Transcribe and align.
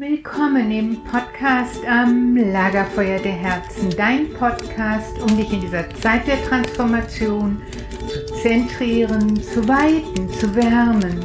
Willkommen 0.00 0.70
im 0.70 1.04
Podcast 1.04 1.86
am 1.86 2.34
Lagerfeuer 2.34 3.18
der 3.18 3.32
Herzen, 3.32 3.90
dein 3.98 4.32
Podcast, 4.32 5.20
um 5.20 5.36
dich 5.36 5.52
in 5.52 5.60
dieser 5.60 5.90
Zeit 5.90 6.26
der 6.26 6.42
Transformation 6.44 7.60
zu 8.08 8.34
zentrieren, 8.40 9.36
zu 9.42 9.68
weiten, 9.68 10.26
zu 10.30 10.54
wärmen 10.56 11.22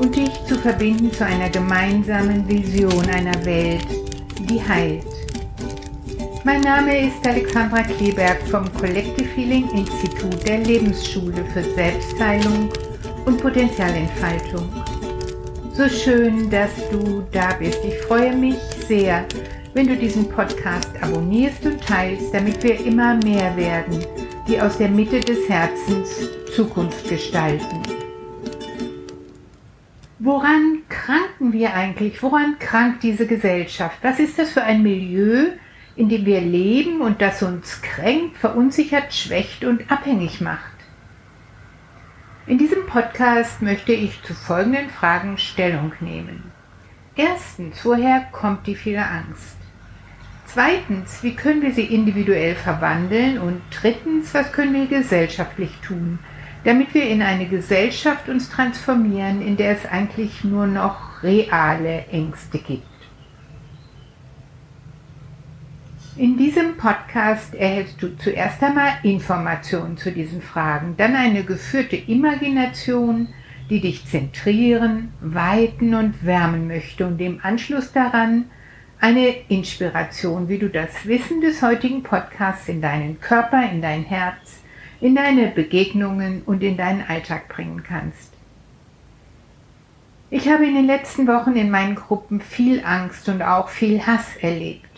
und 0.00 0.14
dich 0.14 0.30
zu 0.46 0.54
verbinden 0.54 1.10
zu 1.10 1.26
einer 1.26 1.50
gemeinsamen 1.50 2.46
Vision 2.46 3.04
einer 3.06 3.44
Welt, 3.44 3.88
die 4.48 4.62
heilt. 4.62 5.02
Mein 6.44 6.60
Name 6.60 7.08
ist 7.08 7.26
Alexandra 7.26 7.82
Kleberg 7.82 8.40
vom 8.46 8.72
Collective 8.74 9.28
Healing 9.34 9.68
Institut 9.70 10.46
der 10.46 10.58
Lebensschule 10.58 11.44
für 11.52 11.64
Selbstheilung 11.64 12.68
und 13.26 13.42
Potenzialentfaltung. 13.42 14.83
So 15.76 15.88
schön, 15.88 16.48
dass 16.50 16.70
du 16.90 17.26
da 17.32 17.54
bist. 17.54 17.80
Ich 17.84 17.98
freue 18.02 18.32
mich 18.32 18.54
sehr, 18.86 19.26
wenn 19.72 19.88
du 19.88 19.96
diesen 19.96 20.28
Podcast 20.28 20.88
abonnierst 21.00 21.66
und 21.66 21.84
teilst, 21.84 22.32
damit 22.32 22.62
wir 22.62 22.78
immer 22.86 23.16
mehr 23.16 23.56
werden, 23.56 24.06
die 24.46 24.60
aus 24.60 24.78
der 24.78 24.88
Mitte 24.88 25.18
des 25.18 25.48
Herzens 25.48 26.28
Zukunft 26.54 27.08
gestalten. 27.08 27.82
Woran 30.20 30.82
kranken 30.88 31.52
wir 31.52 31.74
eigentlich? 31.74 32.22
Woran 32.22 32.56
krankt 32.60 33.02
diese 33.02 33.26
Gesellschaft? 33.26 33.98
Was 34.02 34.20
ist 34.20 34.38
das 34.38 34.52
für 34.52 34.62
ein 34.62 34.80
Milieu, 34.80 35.46
in 35.96 36.08
dem 36.08 36.24
wir 36.24 36.40
leben 36.40 37.00
und 37.00 37.20
das 37.20 37.42
uns 37.42 37.82
kränkt, 37.82 38.36
verunsichert, 38.36 39.12
schwächt 39.12 39.64
und 39.64 39.90
abhängig 39.90 40.40
macht? 40.40 40.73
In 42.46 42.58
diesem 42.58 42.84
Podcast 42.84 43.62
möchte 43.62 43.94
ich 43.94 44.22
zu 44.22 44.34
folgenden 44.34 44.90
Fragen 44.90 45.38
Stellung 45.38 45.92
nehmen. 46.00 46.52
Erstens, 47.16 47.82
woher 47.86 48.26
kommt 48.32 48.66
die 48.66 48.74
viele 48.74 49.06
Angst? 49.06 49.56
Zweitens, 50.44 51.22
wie 51.22 51.34
können 51.34 51.62
wir 51.62 51.72
sie 51.72 51.86
individuell 51.86 52.54
verwandeln? 52.54 53.38
Und 53.38 53.62
drittens, 53.70 54.34
was 54.34 54.52
können 54.52 54.74
wir 54.74 54.86
gesellschaftlich 54.86 55.70
tun, 55.86 56.18
damit 56.64 56.92
wir 56.92 57.08
in 57.08 57.22
eine 57.22 57.48
Gesellschaft 57.48 58.28
uns 58.28 58.50
transformieren, 58.50 59.40
in 59.40 59.56
der 59.56 59.72
es 59.78 59.86
eigentlich 59.86 60.44
nur 60.44 60.66
noch 60.66 61.22
reale 61.22 62.04
Ängste 62.08 62.58
gibt? 62.58 62.93
In 66.16 66.36
diesem 66.36 66.76
Podcast 66.76 67.56
erhältst 67.56 68.00
du 68.00 68.16
zuerst 68.16 68.62
einmal 68.62 68.92
Informationen 69.02 69.96
zu 69.96 70.12
diesen 70.12 70.42
Fragen, 70.42 70.94
dann 70.96 71.16
eine 71.16 71.42
geführte 71.42 71.96
Imagination, 71.96 73.30
die 73.68 73.80
dich 73.80 74.06
zentrieren, 74.06 75.12
weiten 75.20 75.92
und 75.92 76.24
wärmen 76.24 76.68
möchte 76.68 77.04
und 77.04 77.20
im 77.20 77.40
Anschluss 77.42 77.90
daran 77.90 78.44
eine 79.00 79.34
Inspiration, 79.48 80.48
wie 80.48 80.58
du 80.58 80.68
das 80.68 81.04
Wissen 81.04 81.40
des 81.40 81.62
heutigen 81.62 82.04
Podcasts 82.04 82.68
in 82.68 82.80
deinen 82.80 83.20
Körper, 83.20 83.68
in 83.68 83.82
dein 83.82 84.04
Herz, 84.04 84.62
in 85.00 85.16
deine 85.16 85.48
Begegnungen 85.48 86.42
und 86.46 86.62
in 86.62 86.76
deinen 86.76 87.02
Alltag 87.08 87.48
bringen 87.48 87.82
kannst. 87.82 88.32
Ich 90.30 90.48
habe 90.48 90.64
in 90.64 90.76
den 90.76 90.86
letzten 90.86 91.26
Wochen 91.26 91.56
in 91.56 91.72
meinen 91.72 91.96
Gruppen 91.96 92.40
viel 92.40 92.84
Angst 92.84 93.28
und 93.28 93.42
auch 93.42 93.68
viel 93.68 94.06
Hass 94.06 94.36
erlebt. 94.36 94.93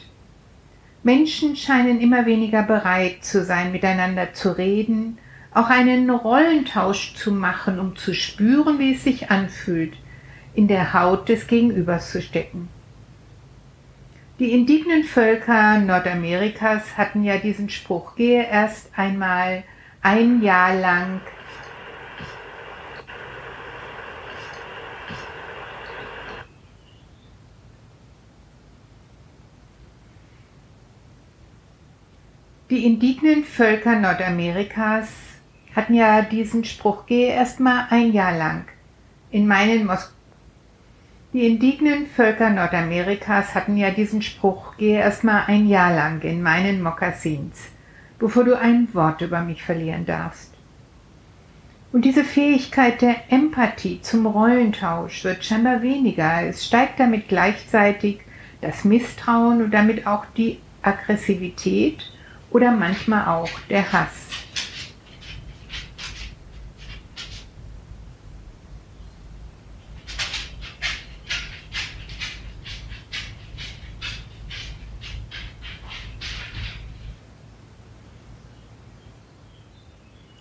Menschen 1.07 1.55
scheinen 1.55 2.01
immer 2.01 2.27
weniger 2.27 2.65
bereit 2.65 3.25
zu 3.25 3.45
sein, 3.45 3.71
miteinander 3.71 4.33
zu 4.33 4.59
reden, 4.59 5.19
auch 5.55 5.71
einen 5.71 6.11
Rollentausch 6.11 7.15
zu 7.15 7.31
machen, 7.31 7.79
um 7.79 7.95
zu 7.95 8.13
spüren, 8.13 8.81
wie 8.81 8.95
es 8.95 9.05
sich 9.05 9.31
anfühlt, 9.31 9.95
in 10.55 10.67
der 10.67 10.95
Haut 10.95 11.29
des 11.29 11.47
Gegenübers 11.47 12.11
zu 12.11 12.21
stecken. 12.21 12.69
Die 14.41 14.51
indigenen 14.51 15.05
Völker 15.05 15.79
Nordamerikas 15.79 16.99
hatten 16.99 17.23
ja 17.23 17.37
diesen 17.37 17.71
Spruch, 17.71 18.17
gehe 18.17 18.43
erst 18.43 18.91
einmal 18.97 19.63
ein 20.03 20.43
Jahr 20.43 20.75
lang 20.75 21.21
Die 32.77 32.85
indigenen 32.85 33.43
Völker 33.43 33.99
Nordamerikas 33.99 35.09
hatten 35.75 35.95
ja 35.95 36.21
diesen 36.21 36.63
Spruch, 36.63 37.07
gehe 37.07 37.33
erst 37.33 37.59
mal 37.59 37.87
ein 37.89 38.13
Jahr 38.13 38.37
lang 38.37 38.67
in 39.31 39.47
meinen 39.47 39.87
Mos 39.87 40.13
Die 41.33 41.47
indigenen 41.47 42.07
Völker 42.07 42.51
Nordamerikas 42.51 43.55
hatten 43.55 43.79
ja 43.79 43.91
diesen 43.91 44.21
Spruch, 44.21 44.77
gehe 44.77 44.99
erst 44.99 45.25
mal 45.25 45.45
ein 45.47 45.67
Jahr 45.67 45.95
lang 45.95 46.21
in 46.21 46.43
meinen 46.43 46.83
Mokassins, 46.83 47.63
bevor 48.19 48.45
du 48.45 48.61
ein 48.61 48.89
Wort 48.93 49.23
über 49.23 49.41
mich 49.41 49.63
verlieren 49.63 50.05
darfst. 50.05 50.53
Und 51.95 52.05
diese 52.05 52.25
Fähigkeit 52.25 53.01
der 53.01 53.33
Empathie 53.33 54.03
zum 54.03 54.27
Rollentausch 54.27 55.25
wird 55.25 55.43
scheinbar 55.43 55.81
weniger. 55.81 56.43
Es 56.43 56.67
steigt 56.67 57.01
damit 57.01 57.29
gleichzeitig 57.29 58.19
das 58.61 58.85
Misstrauen 58.85 59.63
und 59.63 59.71
damit 59.71 60.07
auch 60.07 60.27
die 60.37 60.59
Aggressivität 60.83 62.13
oder 62.51 62.73
manchmal 62.73 63.27
auch 63.27 63.51
der 63.69 63.93
Hass. 63.93 64.27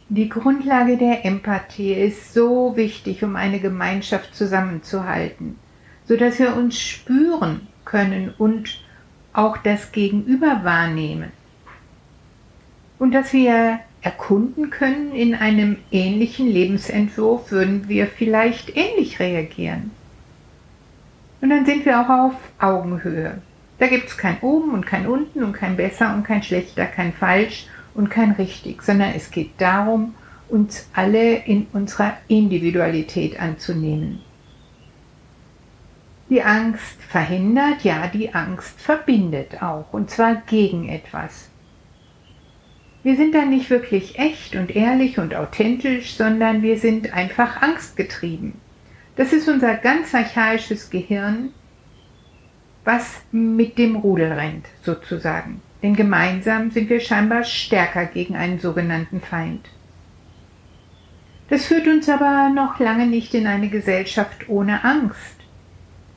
Die 0.08 0.30
Grundlage 0.30 0.96
der 0.96 1.26
Empathie 1.26 1.94
ist 1.94 2.34
so 2.34 2.78
wichtig, 2.78 3.22
um 3.26 3.36
eine 3.36 3.60
Gemeinschaft 3.60 4.34
zusammenzuhalten, 4.34 5.58
so 6.06 6.16
dass 6.16 6.40
wir 6.40 6.56
uns 6.56 6.80
spüren 6.80 7.68
können 7.84 8.34
und 8.38 8.80
auch 9.34 9.58
das 9.58 9.92
Gegenüber 9.92 10.64
wahrnehmen 10.64 11.34
und 13.00 13.14
dass 13.14 13.34
wir 13.34 13.80
erkunden 14.02 14.70
können, 14.70 15.12
in 15.14 15.34
einem 15.34 15.78
ähnlichen 15.92 16.48
Lebensentwurf 16.48 17.52
würden 17.52 17.90
wir 17.90 18.08
vielleicht 18.08 18.78
ähnlich 18.78 19.20
reagieren. 19.20 19.92
Und 21.42 21.50
dann 21.50 21.66
sind 21.66 21.86
wir 21.86 22.00
auch 22.00 22.10
auf 22.10 22.34
Augenhöhe. 22.60 23.42
Da 23.80 23.88
gibt 23.88 24.08
es 24.10 24.18
kein 24.18 24.40
oben 24.42 24.72
und 24.72 24.86
kein 24.86 25.08
unten 25.08 25.44
und 25.44 25.54
kein 25.54 25.76
besser 25.76 26.14
und 26.14 26.24
kein 26.24 26.44
schlechter, 26.44 26.86
kein 26.86 27.14
falsch 27.14 27.68
und 27.94 28.10
kein 28.10 28.32
richtig, 28.32 28.82
sondern 28.84 29.14
es 29.16 29.32
geht 29.32 29.52
darum, 29.58 30.14
uns 30.48 30.88
alle 30.94 31.38
in 31.38 31.68
unserer 31.74 32.14
Individualität 32.28 33.40
anzunehmen. 33.40 34.22
Die 36.30 36.42
Angst 36.42 37.02
verhindert, 37.10 37.84
ja, 37.84 38.08
die 38.08 38.34
Angst 38.34 38.80
verbindet 38.80 39.62
auch, 39.62 39.92
und 39.92 40.10
zwar 40.10 40.36
gegen 40.48 40.90
etwas. 40.90 41.50
Wir 43.06 43.16
sind 43.16 43.36
dann 43.36 43.52
nicht 43.52 43.70
wirklich 43.70 44.18
echt 44.18 44.56
und 44.56 44.76
ehrlich 44.76 45.20
und 45.20 45.36
authentisch, 45.36 46.16
sondern 46.16 46.64
wir 46.64 46.80
sind 46.80 47.14
einfach 47.14 47.62
angstgetrieben. 47.62 48.54
Das 49.16 49.32
ist 49.32 49.48
unser 49.48 49.76
ganz 49.76 50.16
archaisches 50.16 50.90
Gehirn, 50.90 51.52
was 52.84 53.22
mit 53.32 53.78
dem 53.78 53.96
Rudel 53.96 54.32
rennt, 54.32 54.66
sozusagen. 54.82 55.62
Denn 55.84 55.96
gemeinsam 55.96 56.72
sind 56.72 56.90
wir 56.90 57.00
scheinbar 57.00 57.44
stärker 57.44 58.08
gegen 58.08 58.36
einen 58.36 58.58
sogenannten 58.58 59.22
Feind. 59.22 59.70
Das 61.50 61.66
führt 61.66 61.86
uns 61.86 62.10
aber 62.10 62.50
noch 62.50 62.80
lange 62.80 63.06
nicht 63.06 63.36
in 63.36 63.46
eine 63.46 63.70
Gesellschaft 63.70 64.50
ohne 64.50 64.84
Angst. 64.84 65.36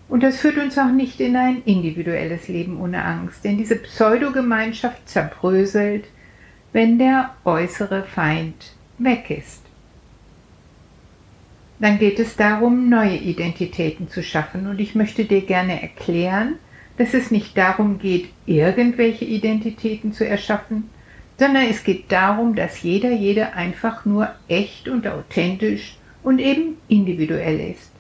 Und 0.09 0.23
das 0.23 0.39
führt 0.39 0.57
uns 0.57 0.79
auch 0.79 0.91
nicht 0.91 1.21
in 1.21 1.37
ein 1.37 1.61
individuelles 1.65 2.49
Leben 2.49 2.81
ohne 2.81 3.05
Angst, 3.05 3.45
denn 3.45 3.59
diese 3.59 3.77
Pseudogemeinschaft 3.77 5.07
zerbröselt, 5.07 6.07
wenn 6.73 6.99
der 6.99 7.35
äußere 7.45 8.05
Feind 8.05 8.73
weg 8.99 9.31
ist. 9.31 9.63
Dann 11.81 11.99
geht 11.99 12.19
es 12.19 12.37
darum, 12.37 12.89
neue 12.89 13.17
Identitäten 13.17 14.09
zu 14.09 14.23
schaffen 14.23 14.67
und 14.67 14.81
ich 14.81 14.95
möchte 14.95 15.25
dir 15.25 15.43
gerne 15.43 15.81
erklären, 15.81 16.57
dass 16.97 17.15
es 17.15 17.31
nicht 17.31 17.57
darum 17.57 17.99
geht, 17.99 18.31
irgendwelche 18.47 19.25
Identitäten 19.25 20.13
zu 20.13 20.27
erschaffen, 20.27 20.91
sondern 21.39 21.67
es 21.67 21.85
geht 21.85 22.11
darum, 22.11 22.57
dass 22.57 22.83
jeder, 22.83 23.13
jede 23.13 23.53
einfach 23.53 24.05
nur 24.05 24.31
echt 24.49 24.89
und 24.89 25.07
authentisch 25.07 25.97
und 26.25 26.41
eben 26.41 26.77
individuell 26.89 27.61
ist. 27.61 27.93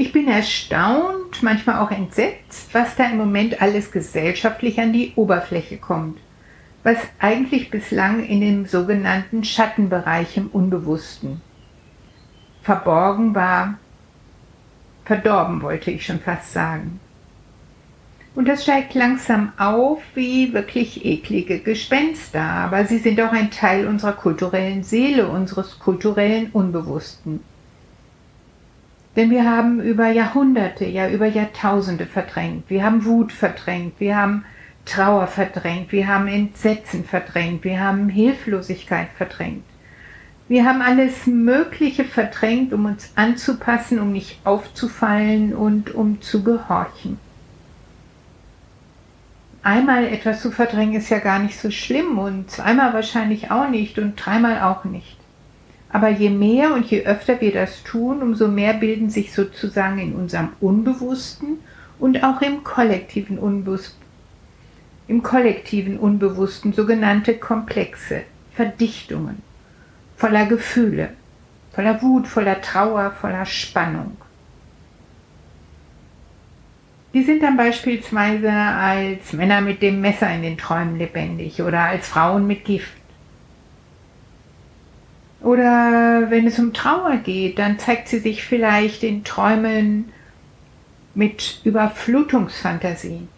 Ich 0.00 0.12
bin 0.12 0.28
erstaunt, 0.28 1.42
manchmal 1.42 1.80
auch 1.80 1.90
entsetzt, 1.90 2.72
was 2.72 2.96
da 2.96 3.04
im 3.10 3.18
Moment 3.18 3.60
alles 3.60 3.92
gesellschaftlich 3.92 4.80
an 4.80 4.94
die 4.94 5.12
Oberfläche 5.14 5.76
kommt, 5.76 6.18
was 6.82 6.96
eigentlich 7.18 7.70
bislang 7.70 8.24
in 8.24 8.40
dem 8.40 8.64
sogenannten 8.64 9.44
Schattenbereich 9.44 10.38
im 10.38 10.46
Unbewussten 10.46 11.42
verborgen 12.62 13.34
war, 13.34 13.74
verdorben 15.04 15.60
wollte 15.60 15.90
ich 15.90 16.06
schon 16.06 16.20
fast 16.20 16.54
sagen. 16.54 16.98
Und 18.34 18.48
das 18.48 18.62
steigt 18.62 18.94
langsam 18.94 19.52
auf 19.58 20.00
wie 20.14 20.54
wirklich 20.54 21.04
eklige 21.04 21.58
Gespenster, 21.58 22.40
aber 22.40 22.86
sie 22.86 22.96
sind 22.96 23.20
auch 23.20 23.32
ein 23.32 23.50
Teil 23.50 23.86
unserer 23.86 24.14
kulturellen 24.14 24.82
Seele, 24.82 25.28
unseres 25.28 25.78
kulturellen 25.78 26.48
Unbewussten. 26.52 27.40
Denn 29.16 29.30
wir 29.30 29.48
haben 29.48 29.80
über 29.80 30.08
Jahrhunderte, 30.08 30.84
ja 30.84 31.08
über 31.08 31.26
Jahrtausende 31.26 32.06
verdrängt. 32.06 32.64
Wir 32.68 32.84
haben 32.84 33.04
Wut 33.04 33.32
verdrängt, 33.32 33.94
wir 33.98 34.16
haben 34.16 34.44
Trauer 34.86 35.26
verdrängt, 35.26 35.92
wir 35.92 36.06
haben 36.06 36.28
Entsetzen 36.28 37.04
verdrängt, 37.04 37.64
wir 37.64 37.80
haben 37.80 38.08
Hilflosigkeit 38.08 39.08
verdrängt. 39.16 39.64
Wir 40.48 40.64
haben 40.64 40.82
alles 40.82 41.26
Mögliche 41.26 42.04
verdrängt, 42.04 42.72
um 42.72 42.86
uns 42.86 43.12
anzupassen, 43.14 44.00
um 44.00 44.12
nicht 44.12 44.40
aufzufallen 44.44 45.54
und 45.54 45.94
um 45.94 46.20
zu 46.22 46.42
gehorchen 46.42 47.18
einmal 49.62 50.06
etwas 50.06 50.40
zu 50.40 50.50
verdrängen 50.50 50.94
ist 50.94 51.10
ja 51.10 51.18
gar 51.18 51.38
nicht 51.38 51.58
so 51.58 51.70
schlimm 51.70 52.18
und 52.18 52.50
zweimal 52.50 52.92
wahrscheinlich 52.92 53.50
auch 53.50 53.68
nicht 53.68 53.98
und 53.98 54.16
dreimal 54.16 54.62
auch 54.62 54.84
nicht. 54.84 55.16
Aber 55.92 56.08
je 56.08 56.30
mehr 56.30 56.72
und 56.74 56.86
je 56.86 57.04
öfter 57.04 57.40
wir 57.40 57.52
das 57.52 57.82
tun, 57.82 58.22
umso 58.22 58.48
mehr 58.48 58.74
bilden 58.74 59.10
sich 59.10 59.32
sozusagen 59.32 59.98
in 59.98 60.14
unserem 60.14 60.50
Unbewussten 60.60 61.58
und 61.98 62.22
auch 62.22 62.40
im 62.42 62.62
kollektiven, 62.62 63.38
Unbewusst, 63.38 63.96
im 65.08 65.22
kollektiven 65.22 65.98
Unbewussten 65.98 66.72
sogenannte 66.72 67.34
Komplexe, 67.34 68.22
Verdichtungen, 68.52 69.42
voller 70.16 70.46
Gefühle, 70.46 71.10
voller 71.72 72.00
Wut, 72.02 72.28
voller 72.28 72.60
Trauer, 72.60 73.10
voller 73.10 73.44
Spannung. 73.44 74.16
Die 77.12 77.24
sind 77.24 77.42
dann 77.42 77.56
beispielsweise 77.56 78.52
als 78.52 79.32
Männer 79.32 79.60
mit 79.60 79.82
dem 79.82 80.00
Messer 80.00 80.32
in 80.32 80.42
den 80.42 80.56
Träumen 80.56 80.96
lebendig 80.96 81.60
oder 81.60 81.80
als 81.80 82.06
Frauen 82.06 82.46
mit 82.46 82.64
Gift. 82.64 82.99
Oder 85.42 86.30
wenn 86.30 86.46
es 86.46 86.58
um 86.58 86.72
Trauer 86.72 87.16
geht, 87.16 87.58
dann 87.58 87.78
zeigt 87.78 88.08
sie 88.08 88.18
sich 88.18 88.44
vielleicht 88.44 89.02
in 89.02 89.24
Träumen 89.24 90.12
mit 91.14 91.60
Überflutungsfantasien. 91.64 93.28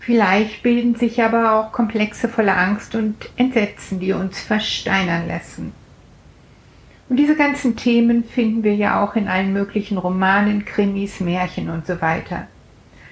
Vielleicht 0.00 0.62
bilden 0.62 0.94
sich 0.94 1.22
aber 1.22 1.52
auch 1.52 1.72
Komplexe 1.72 2.28
voller 2.28 2.56
Angst 2.56 2.94
und 2.94 3.28
Entsetzen, 3.36 3.98
die 3.98 4.12
uns 4.12 4.40
versteinern 4.40 5.26
lassen. 5.26 5.72
Und 7.08 7.16
diese 7.16 7.36
ganzen 7.36 7.76
Themen 7.76 8.24
finden 8.24 8.64
wir 8.64 8.74
ja 8.74 9.02
auch 9.02 9.16
in 9.16 9.28
allen 9.28 9.52
möglichen 9.52 9.98
Romanen, 9.98 10.64
Krimis, 10.64 11.20
Märchen 11.20 11.70
und 11.70 11.86
so 11.86 12.00
weiter. 12.00 12.48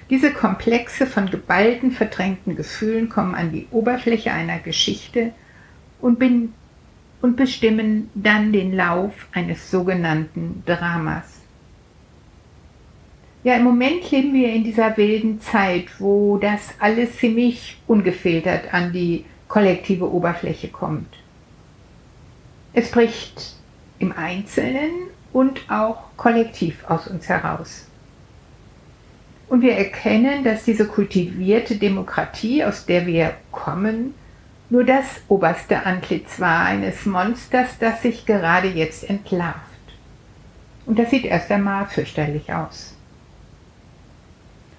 Diese 0.09 0.31
Komplexe 0.31 1.07
von 1.07 1.29
geballten, 1.29 1.91
verdrängten 1.91 2.55
Gefühlen 2.55 3.09
kommen 3.09 3.33
an 3.33 3.51
die 3.51 3.67
Oberfläche 3.71 4.31
einer 4.31 4.59
Geschichte 4.59 5.33
und, 5.99 6.19
bin, 6.19 6.53
und 7.21 7.37
bestimmen 7.37 8.11
dann 8.13 8.53
den 8.53 8.75
Lauf 8.75 9.13
eines 9.31 9.71
sogenannten 9.71 10.63
Dramas. 10.65 11.41
Ja, 13.43 13.55
im 13.55 13.63
Moment 13.63 14.09
leben 14.11 14.33
wir 14.33 14.51
in 14.53 14.63
dieser 14.63 14.95
wilden 14.97 15.39
Zeit, 15.39 15.99
wo 15.99 16.37
das 16.37 16.69
alles 16.79 17.17
ziemlich 17.17 17.77
ungefiltert 17.87 18.73
an 18.73 18.91
die 18.91 19.25
kollektive 19.47 20.11
Oberfläche 20.11 20.67
kommt. 20.67 21.13
Es 22.73 22.91
bricht 22.91 23.55
im 23.99 24.11
Einzelnen 24.11 24.91
und 25.31 25.69
auch 25.69 26.05
kollektiv 26.17 26.83
aus 26.87 27.07
uns 27.07 27.29
heraus. 27.29 27.87
Und 29.47 29.61
wir 29.61 29.73
erkennen, 29.73 30.43
dass 30.43 30.63
diese 30.63 30.87
kultivierte 30.87 31.75
Demokratie, 31.75 32.63
aus 32.63 32.85
der 32.85 33.05
wir 33.05 33.33
kommen, 33.51 34.13
nur 34.69 34.83
das 34.83 35.05
oberste 35.27 35.85
Antlitz 35.85 36.39
war 36.39 36.65
eines 36.65 37.05
Monsters, 37.05 37.77
das 37.79 38.01
sich 38.01 38.25
gerade 38.25 38.67
jetzt 38.67 39.07
entlarvt. 39.07 39.59
Und 40.85 40.97
das 40.97 41.11
sieht 41.11 41.25
erst 41.25 41.51
einmal 41.51 41.85
fürchterlich 41.85 42.51
aus. 42.51 42.95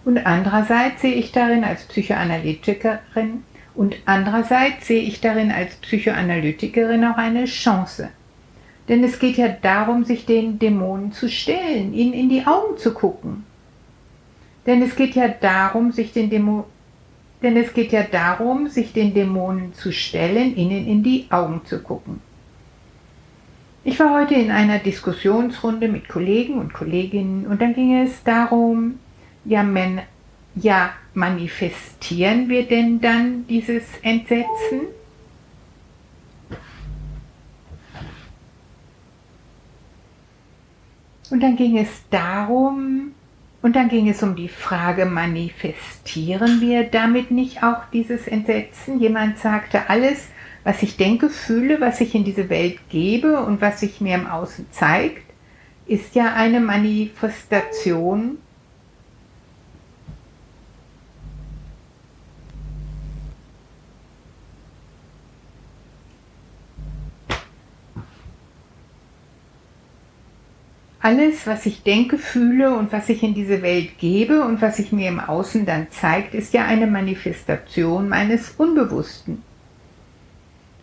Und 0.05 0.19
andererseits 0.25 1.03
sehe 1.03 1.15
ich 1.15 1.33
darin 1.33 1.65
als 1.65 1.85
Psychoanalytikerin 1.85 3.43
und 3.75 3.97
andererseits 4.07 4.87
sehe 4.87 5.03
ich 5.03 5.21
darin 5.21 5.51
als 5.51 5.75
Psychoanalytikerin 5.77 7.05
auch 7.05 7.17
eine 7.17 7.45
Chance, 7.45 8.11
denn 8.89 9.03
es 9.03 9.19
geht 9.19 9.37
ja 9.37 9.49
darum, 9.49 10.05
sich 10.05 10.25
den 10.25 10.59
Dämonen 10.59 11.11
zu 11.13 11.29
stellen, 11.29 11.93
ihnen 11.93 12.13
in 12.13 12.29
die 12.29 12.47
Augen 12.47 12.79
zu 12.79 12.95
gucken. 12.95 13.45
Denn 14.67 14.83
es 14.83 14.97
geht 14.97 15.15
ja 15.15 15.29
darum, 15.29 15.93
sich 15.93 16.13
den 16.13 16.29
Dämo 16.31 16.67
denn 17.43 17.57
es 17.57 17.75
geht 17.75 17.93
ja 17.93 18.03
darum, 18.03 18.69
sich 18.69 18.93
den 18.93 19.13
Dämonen 19.13 19.75
zu 19.75 19.93
stellen, 19.93 20.57
ihnen 20.57 20.87
in 20.87 21.03
die 21.03 21.27
Augen 21.31 21.61
zu 21.65 21.83
gucken. 21.83 22.21
Ich 23.85 24.01
war 24.01 24.21
heute 24.21 24.35
in 24.35 24.51
einer 24.51 24.79
Diskussionsrunde 24.79 25.89
mit 25.89 26.09
Kollegen 26.09 26.59
und 26.59 26.73
Kolleginnen 26.73 27.47
und 27.47 27.61
dann 27.61 27.75
ging 27.75 28.03
es 28.03 28.25
darum, 28.25 28.99
ja, 29.45 29.63
men, 29.63 30.01
ja 30.57 30.91
manifestieren 31.15 32.49
wir 32.49 32.67
denn 32.67 33.01
dann 33.01 33.47
dieses 33.47 33.85
Entsetzen? 34.03 34.81
Und 41.31 41.43
dann 41.43 41.57
ging 41.57 41.77
es 41.77 41.89
darum, 42.11 43.13
und 43.63 43.75
dann 43.75 43.89
ging 43.89 44.09
es 44.09 44.23
um 44.23 44.37
die 44.37 44.49
Frage, 44.49 45.07
manifestieren 45.07 46.61
wir 46.61 46.85
damit 46.85 47.31
nicht 47.31 47.63
auch 47.63 47.83
dieses 47.93 48.29
Entsetzen? 48.29 49.01
Jemand 49.01 49.39
sagte, 49.39 49.89
alles, 49.89 50.29
was 50.63 50.83
ich 50.83 50.97
denke, 50.97 51.31
fühle, 51.31 51.81
was 51.81 52.01
ich 52.01 52.15
in 52.15 52.25
diese 52.25 52.49
Welt 52.49 52.79
gebe 52.89 53.41
und 53.41 53.61
was 53.61 53.81
sich 53.81 54.01
mir 54.01 54.15
im 54.15 54.27
Außen 54.27 54.67
zeigt, 54.71 55.23
ist 55.87 56.15
ja 56.15 56.35
eine 56.35 56.61
Manifestation 56.61 58.39
alles, 71.07 71.47
was 71.47 71.67
ich 71.67 71.85
denke, 71.85 72.19
fühle 72.19 72.77
und 72.77 72.91
was 72.91 73.09
ich 73.09 73.23
in 73.23 73.33
diese 73.33 73.63
Welt 73.63 73.97
gebe 73.99 74.43
und 74.43 74.61
was 74.61 74.79
sich 74.79 74.91
mir 74.91 75.09
im 75.09 75.21
Außen 75.21 75.65
dann 75.65 75.89
zeigt, 75.89 76.35
ist 76.35 76.53
ja 76.53 76.65
eine 76.65 76.89
Manifestation 76.89 78.09
meines 78.09 78.51
Unbewussten. 78.59 79.41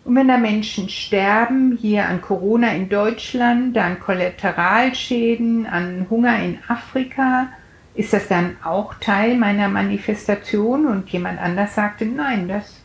Und 0.05 0.15
wenn 0.15 0.29
da 0.29 0.37
Menschen 0.37 0.87
sterben, 0.87 1.77
hier 1.81 2.07
an 2.07 2.21
Corona 2.21 2.71
in 2.73 2.87
Deutschland, 2.87 3.77
an 3.77 3.99
Kollateralschäden, 3.99 5.65
an 5.65 6.07
Hunger 6.09 6.41
in 6.41 6.57
Afrika, 6.69 7.49
ist 7.93 8.13
das 8.13 8.29
dann 8.29 8.55
auch 8.63 8.93
Teil 9.01 9.35
meiner 9.35 9.67
Manifestation? 9.67 10.87
Und 10.87 11.09
jemand 11.09 11.37
anders 11.41 11.75
sagte, 11.75 12.05
nein, 12.05 12.47
das 12.47 12.79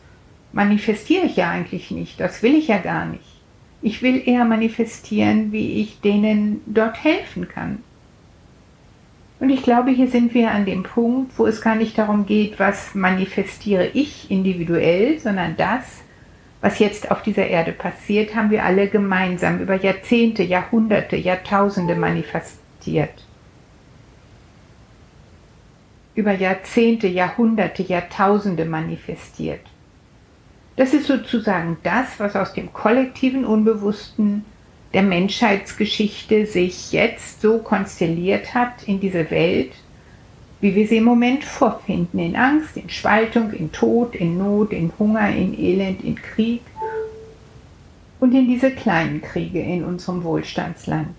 manifestiere 0.51 1.25
ich 1.25 1.37
ja 1.37 1.51
eigentlich 1.51 1.89
nicht, 1.89 2.19
das 2.19 2.43
will 2.43 2.55
ich 2.55 2.67
ja 2.67 2.79
gar 2.79 3.05
nicht. 3.05 3.38
Ich 3.81 4.01
will 4.01 4.21
eher 4.25 4.45
manifestieren, 4.45 5.51
wie 5.51 5.81
ich 5.81 6.01
denen 6.01 6.61
dort 6.65 7.03
helfen 7.03 7.47
kann. 7.47 7.83
Und 9.39 9.49
ich 9.49 9.63
glaube, 9.63 9.91
hier 9.91 10.07
sind 10.07 10.33
wir 10.33 10.51
an 10.51 10.65
dem 10.65 10.83
Punkt, 10.83 11.39
wo 11.39 11.47
es 11.47 11.61
gar 11.61 11.75
nicht 11.75 11.97
darum 11.97 12.25
geht, 12.25 12.59
was 12.59 12.93
manifestiere 12.93 13.87
ich 13.93 14.29
individuell, 14.29 15.17
sondern 15.19 15.55
das, 15.55 16.01
was 16.59 16.79
jetzt 16.79 17.09
auf 17.09 17.21
dieser 17.23 17.47
Erde 17.47 17.71
passiert, 17.71 18.35
haben 18.35 18.49
wir 18.49 18.65
alle 18.65 18.89
gemeinsam 18.89 19.61
über 19.61 19.75
Jahrzehnte, 19.75 20.43
Jahrhunderte, 20.43 21.15
Jahrtausende 21.15 21.95
manifestiert. 21.95 23.25
Über 26.15 26.33
Jahrzehnte, 26.33 27.07
Jahrhunderte, 27.07 27.83
Jahrtausende 27.83 28.65
manifestiert. 28.65 29.61
Das 30.79 30.93
ist 30.93 31.07
sozusagen 31.07 31.75
das, 31.83 32.21
was 32.21 32.37
aus 32.37 32.53
dem 32.53 32.71
kollektiven 32.71 33.43
Unbewussten 33.43 34.45
der 34.93 35.03
Menschheitsgeschichte 35.03 36.45
sich 36.45 36.93
jetzt 36.93 37.41
so 37.41 37.57
konstelliert 37.57 38.53
hat 38.53 38.83
in 38.85 39.01
diese 39.01 39.29
Welt, 39.29 39.73
wie 40.61 40.75
wir 40.75 40.87
sie 40.87 40.95
im 40.95 41.03
Moment 41.03 41.43
vorfinden, 41.43 42.17
in 42.19 42.37
Angst, 42.37 42.77
in 42.77 42.89
Spaltung, 42.89 43.51
in 43.51 43.73
Tod, 43.73 44.15
in 44.15 44.37
Not, 44.37 44.71
in 44.71 44.93
Hunger, 44.97 45.29
in 45.35 45.53
Elend, 45.59 46.01
in 46.01 46.15
Krieg 46.15 46.61
und 48.21 48.33
in 48.33 48.47
diese 48.47 48.71
kleinen 48.71 49.21
Kriege 49.21 49.59
in 49.59 49.83
unserem 49.83 50.23
Wohlstandsland. 50.23 51.13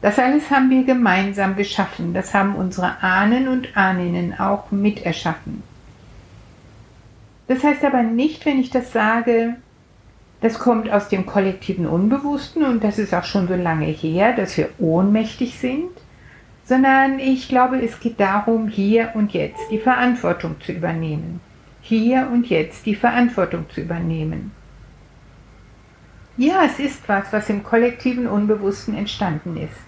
Das 0.00 0.18
alles 0.18 0.50
haben 0.50 0.70
wir 0.70 0.84
gemeinsam 0.84 1.54
geschaffen, 1.54 2.14
das 2.14 2.32
haben 2.32 2.54
unsere 2.54 3.02
Ahnen 3.02 3.46
und 3.46 3.76
Ahninnen 3.76 4.40
auch 4.40 4.70
miterschaffen. 4.70 5.62
Das 7.48 7.64
heißt 7.64 7.84
aber 7.84 8.02
nicht, 8.02 8.46
wenn 8.46 8.60
ich 8.60 8.70
das 8.70 8.92
sage, 8.92 9.56
Das 10.40 10.58
kommt 10.60 10.90
aus 10.90 11.08
dem 11.08 11.26
kollektiven 11.26 11.86
Unbewussten 11.86 12.64
und 12.64 12.84
das 12.84 12.98
ist 12.98 13.12
auch 13.12 13.24
schon 13.24 13.48
so 13.48 13.54
lange 13.54 13.86
her, 13.86 14.34
dass 14.34 14.56
wir 14.56 14.68
ohnmächtig 14.78 15.58
sind, 15.58 15.90
sondern 16.64 17.18
ich 17.18 17.48
glaube, 17.48 17.82
es 17.82 17.98
geht 17.98 18.20
darum, 18.20 18.68
hier 18.68 19.10
und 19.14 19.32
jetzt 19.32 19.70
die 19.70 19.78
Verantwortung 19.78 20.60
zu 20.60 20.72
übernehmen. 20.72 21.40
Hier 21.80 22.28
und 22.32 22.46
jetzt 22.48 22.86
die 22.86 22.94
Verantwortung 22.94 23.68
zu 23.70 23.80
übernehmen. 23.80 24.52
Ja, 26.36 26.62
es 26.64 26.78
ist 26.78 27.08
was, 27.08 27.32
was 27.32 27.50
im 27.50 27.64
kollektiven 27.64 28.28
Unbewussten 28.28 28.94
entstanden 28.96 29.56
ist. 29.56 29.80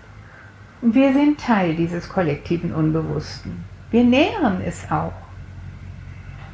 Und 0.83 0.95
wir 0.97 1.13
sind 1.13 1.39
Teil 1.39 1.77
dieses 1.77 2.09
kollektiven 2.09 2.73
Unbewussten. 2.73 3.65
Wir 3.93 4.03
nähren 4.03 4.63
es 4.65 4.91
auch. 4.91 5.13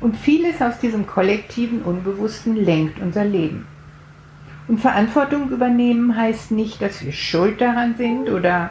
Und 0.00 0.16
vieles 0.16 0.60
aus 0.60 0.78
diesem 0.78 1.06
kollektiven 1.06 1.82
Unbewussten 1.82 2.56
lenkt 2.56 3.00
unser 3.00 3.24
Leben. 3.24 3.66
Und 4.68 4.80
Verantwortung 4.80 5.50
übernehmen 5.50 6.16
heißt 6.16 6.50
nicht, 6.50 6.82
dass 6.82 7.04
wir 7.04 7.12
schuld 7.12 7.60
daran 7.60 7.94
sind 7.96 8.28
oder, 8.28 8.70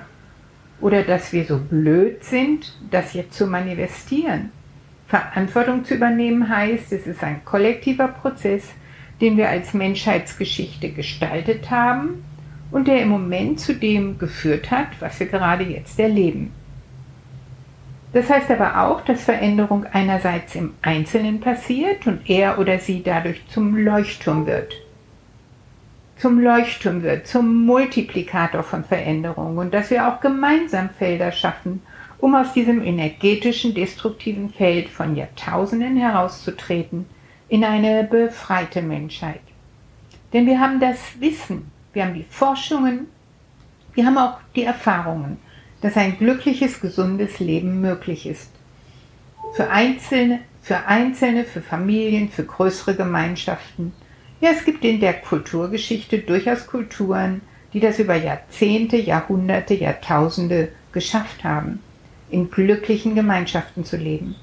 oder 0.81 1.03
dass 1.03 1.31
wir 1.31 1.45
so 1.45 1.57
blöd 1.57 2.23
sind, 2.23 2.77
das 2.91 3.13
jetzt 3.13 3.37
zu 3.37 3.47
manifestieren. 3.47 4.51
Verantwortung 5.07 5.85
zu 5.85 5.95
übernehmen 5.95 6.49
heißt, 6.49 6.91
es 6.91 7.07
ist 7.07 7.23
ein 7.23 7.45
kollektiver 7.45 8.07
Prozess, 8.09 8.63
den 9.21 9.37
wir 9.37 9.49
als 9.49 9.73
Menschheitsgeschichte 9.73 10.89
gestaltet 10.89 11.71
haben 11.71 12.23
und 12.71 12.87
der 12.87 13.01
im 13.01 13.09
Moment 13.09 13.59
zu 13.59 13.73
dem 13.73 14.17
geführt 14.17 14.71
hat, 14.71 14.87
was 14.99 15.19
wir 15.19 15.27
gerade 15.27 15.63
jetzt 15.63 15.97
erleben. 15.99 16.51
Das 18.15 18.29
heißt 18.29 18.49
aber 18.49 18.81
auch, 18.81 19.01
dass 19.01 19.25
Veränderung 19.25 19.85
einerseits 19.91 20.55
im 20.55 20.73
Einzelnen 20.81 21.41
passiert 21.41 22.07
und 22.07 22.29
er 22.29 22.59
oder 22.59 22.79
sie 22.79 23.03
dadurch 23.03 23.45
zum 23.49 23.75
Leuchtturm 23.75 24.45
wird. 24.47 24.71
Zum 26.15 26.39
Leuchtturm 26.39 27.03
wird, 27.03 27.27
zum 27.27 27.65
Multiplikator 27.65 28.63
von 28.63 28.85
Veränderung. 28.85 29.57
Und 29.57 29.73
dass 29.73 29.91
wir 29.91 30.07
auch 30.07 30.21
gemeinsam 30.21 30.91
Felder 30.91 31.33
schaffen, 31.33 31.81
um 32.17 32.35
aus 32.35 32.53
diesem 32.53 32.81
energetischen, 32.81 33.73
destruktiven 33.73 34.49
Feld 34.49 34.87
von 34.87 35.17
Jahrtausenden 35.17 35.97
herauszutreten 35.97 37.07
in 37.49 37.65
eine 37.65 38.05
befreite 38.05 38.81
Menschheit. 38.81 39.41
Denn 40.31 40.45
wir 40.45 40.61
haben 40.61 40.79
das 40.79 40.99
Wissen, 41.19 41.69
wir 41.91 42.05
haben 42.05 42.13
die 42.13 42.25
Forschungen, 42.29 43.07
wir 43.93 44.05
haben 44.05 44.17
auch 44.17 44.37
die 44.55 44.63
Erfahrungen, 44.63 45.37
dass 45.85 45.97
ein 45.97 46.17
glückliches, 46.17 46.81
gesundes 46.81 47.39
Leben 47.39 47.81
möglich 47.81 48.25
ist. 48.25 48.49
Für 49.55 49.69
Einzelne, 49.69 50.39
für 50.61 50.85
Einzelne, 50.87 51.43
für 51.43 51.61
Familien, 51.61 52.29
für 52.29 52.43
größere 52.43 52.95
Gemeinschaften– 52.95 53.93
ja, 54.41 54.51
es 54.51 54.65
gibt 54.65 54.83
in 54.83 54.99
der 54.99 55.13
Kulturgeschichte 55.13 56.19
durchaus 56.19 56.67
Kulturen, 56.67 57.41
die 57.73 57.79
das 57.79 57.99
über 57.99 58.15
Jahrzehnte, 58.15 58.97
Jahrhunderte, 58.97 59.73
Jahrtausende 59.73 60.69
geschafft 60.91 61.43
haben, 61.43 61.79
in 62.29 62.51
glücklichen 62.51 63.15
Gemeinschaften 63.15 63.85
zu 63.85 63.97
leben. 63.97 64.35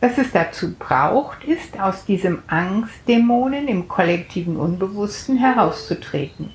Was 0.00 0.18
es 0.18 0.32
dazu 0.32 0.74
braucht, 0.78 1.44
ist, 1.44 1.80
aus 1.80 2.04
diesem 2.04 2.42
Angstdämonen 2.46 3.68
im 3.68 3.88
kollektiven 3.88 4.56
Unbewussten 4.56 5.38
herauszutreten. 5.38 6.50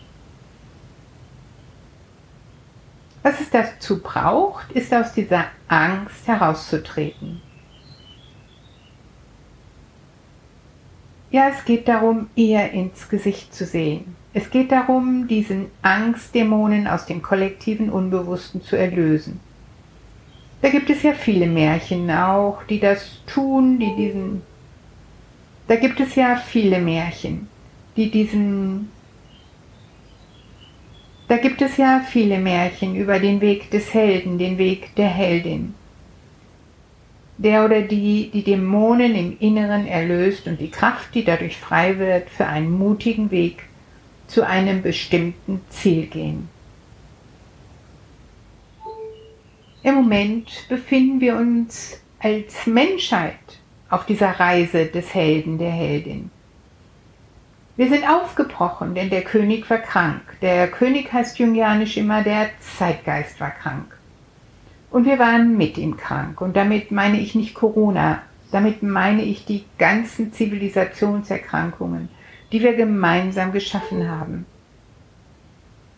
Was 3.21 3.41
es 3.41 3.49
dazu 3.49 4.01
braucht, 4.01 4.71
ist, 4.71 4.93
aus 4.93 5.13
dieser 5.13 5.45
Angst 5.67 6.27
herauszutreten. 6.27 7.41
Ja, 11.31 11.49
es 11.49 11.63
geht 11.65 11.88
darum, 11.88 12.29
ihr 12.35 12.71
ins 12.71 13.07
Gesicht 13.07 13.53
zu 13.53 13.65
sehen. 13.65 14.15
Es 14.33 14.49
geht 14.49 14.71
darum, 14.71 15.27
diesen 15.27 15.67
Angstdämonen 15.81 16.88
aus 16.88 17.05
dem 17.05 17.21
kollektiven 17.21 17.89
Unbewussten 17.89 18.63
zu 18.63 18.75
erlösen. 18.75 19.39
Da 20.61 20.69
gibt 20.69 20.89
es 20.89 21.03
ja 21.03 21.13
viele 21.13 21.47
Märchen 21.47 22.09
auch, 22.11 22.63
die 22.63 22.79
das 22.79 23.21
tun, 23.25 23.79
die 23.79 23.95
diesen. 23.95 24.41
Da 25.67 25.75
gibt 25.75 25.99
es 25.99 26.15
ja 26.15 26.35
viele 26.35 26.79
Märchen, 26.79 27.47
die 27.95 28.09
diesen. 28.09 28.91
Da 31.29 31.38
gibt 31.38 31.62
es 31.62 31.77
ja 31.77 32.01
viele 32.05 32.39
Märchen 32.39 32.95
über 32.95 33.19
den 33.19 33.39
Weg 33.39 33.71
des 33.71 33.93
Helden, 33.93 34.38
den 34.38 34.57
Weg 34.57 34.93
der 34.95 35.07
Heldin 35.07 35.75
der 37.39 37.63
oder 37.63 37.81
die 37.81 38.29
die 38.31 38.43
Dämonen 38.43 39.15
im 39.15 39.38
Inneren 39.39 39.88
erlöst 39.88 40.45
und 40.48 40.59
die 40.59 40.69
Kraft, 40.69 41.15
die 41.15 41.24
dadurch 41.24 41.57
frei 41.57 41.98
wird, 41.98 42.29
für 42.29 42.45
einen 42.45 42.69
mutigen 42.69 43.31
Weg 43.31 43.63
zu 44.27 44.45
einem 44.45 44.81
bestimmten 44.81 45.62
Ziel 45.69 46.07
gehen. 46.07 46.50
Im 49.83 49.95
Moment 49.95 50.65
befinden 50.67 51.21
wir 51.21 51.38
uns 51.38 52.01
als 52.19 52.67
Menschheit 52.67 53.39
auf 53.89 54.05
dieser 54.05 54.31
Reise 54.31 54.88
des 54.88 55.15
Helden, 55.15 55.57
der 55.57 55.71
Heldin. 55.71 56.29
Wir 57.79 57.88
sind 57.88 58.05
aufgebrochen, 58.09 58.93
denn 58.93 59.09
der 59.09 59.21
König 59.21 59.69
war 59.69 59.77
krank. 59.77 60.19
Der 60.41 60.67
König 60.67 61.13
heißt 61.13 61.39
jungianisch 61.39 61.95
immer, 61.95 62.24
der 62.24 62.50
Zeitgeist 62.59 63.39
war 63.39 63.51
krank. 63.51 63.98
Und 64.91 65.05
wir 65.05 65.17
waren 65.17 65.55
mit 65.55 65.77
ihm 65.77 65.95
krank. 65.95 66.41
Und 66.41 66.57
damit 66.57 66.91
meine 66.91 67.21
ich 67.21 67.36
nicht 67.36 67.53
Corona, 67.53 68.21
damit 68.51 68.83
meine 68.83 69.21
ich 69.21 69.45
die 69.45 69.63
ganzen 69.77 70.33
Zivilisationserkrankungen, 70.33 72.09
die 72.51 72.62
wir 72.62 72.74
gemeinsam 72.74 73.53
geschaffen 73.53 74.12
haben. 74.12 74.45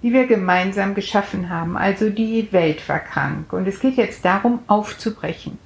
Die 0.03 0.13
wir 0.13 0.27
gemeinsam 0.27 0.93
geschaffen 0.93 1.49
haben. 1.49 1.77
Also 1.77 2.11
die 2.11 2.47
Welt 2.51 2.87
war 2.87 2.99
krank. 2.99 3.51
Und 3.53 3.67
es 3.67 3.79
geht 3.79 3.97
jetzt 3.97 4.23
darum, 4.23 4.59
aufzubrechen. 4.67 5.57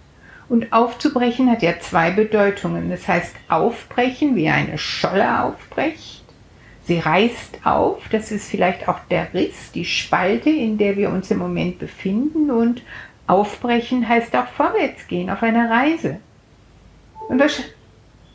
Und 0.47 0.71
aufzubrechen 0.71 1.49
hat 1.49 1.63
ja 1.63 1.79
zwei 1.79 2.11
Bedeutungen. 2.11 2.89
Das 2.89 3.07
heißt, 3.07 3.35
aufbrechen, 3.49 4.35
wie 4.35 4.49
eine 4.49 4.77
Scholle 4.77 5.43
aufbrecht. 5.43 6.23
Sie 6.83 6.99
reißt 6.99 7.65
auf, 7.65 8.07
das 8.09 8.31
ist 8.31 8.49
vielleicht 8.49 8.87
auch 8.87 8.99
der 9.09 9.33
Riss, 9.33 9.71
die 9.71 9.85
Spalte, 9.85 10.51
in 10.51 10.77
der 10.77 10.97
wir 10.97 11.09
uns 11.09 11.31
im 11.31 11.39
Moment 11.39 11.79
befinden. 11.79 12.51
Und 12.51 12.83
Aufbrechen 13.25 14.07
heißt 14.07 14.35
auch 14.35 14.47
vorwärts 14.47 15.07
gehen 15.07 15.31
auf 15.31 15.41
einer 15.41 15.69
Reise. 15.69 16.19
Und, 17.27 17.41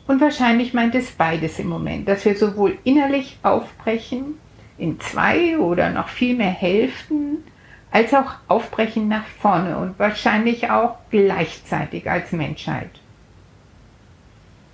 und 0.07 0.19
wahrscheinlich 0.19 0.73
meint 0.73 0.95
es 0.95 1.11
beides 1.11 1.59
im 1.59 1.69
Moment, 1.69 2.09
dass 2.09 2.25
wir 2.25 2.35
sowohl 2.35 2.77
innerlich 2.83 3.37
aufbrechen 3.41 4.35
in 4.77 4.99
zwei 4.99 5.57
oder 5.57 5.89
noch 5.89 6.09
viel 6.09 6.35
mehr 6.35 6.51
Hälften, 6.51 7.43
als 7.91 8.13
auch 8.13 8.33
aufbrechen 8.47 9.07
nach 9.07 9.25
vorne 9.25 9.77
und 9.77 9.99
wahrscheinlich 9.99 10.69
auch 10.69 10.95
gleichzeitig 11.09 12.09
als 12.09 12.31
Menschheit. 12.31 12.89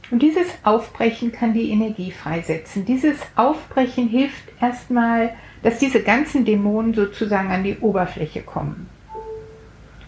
Und 0.10 0.22
dieses 0.22 0.48
Aufbrechen 0.64 1.32
kann 1.34 1.54
die 1.54 1.70
Energie 1.70 2.12
freisetzen. 2.12 2.86
Dieses 2.86 3.18
Aufbrechen 3.36 4.08
hilft 4.08 4.44
erstmal, 4.62 5.32
dass 5.64 5.80
diese 5.80 6.02
ganzen 6.02 6.46
Dämonen 6.46 6.94
sozusagen 6.94 7.52
an 7.52 7.64
die 7.64 7.78
Oberfläche 7.80 8.42
kommen. 8.42 8.90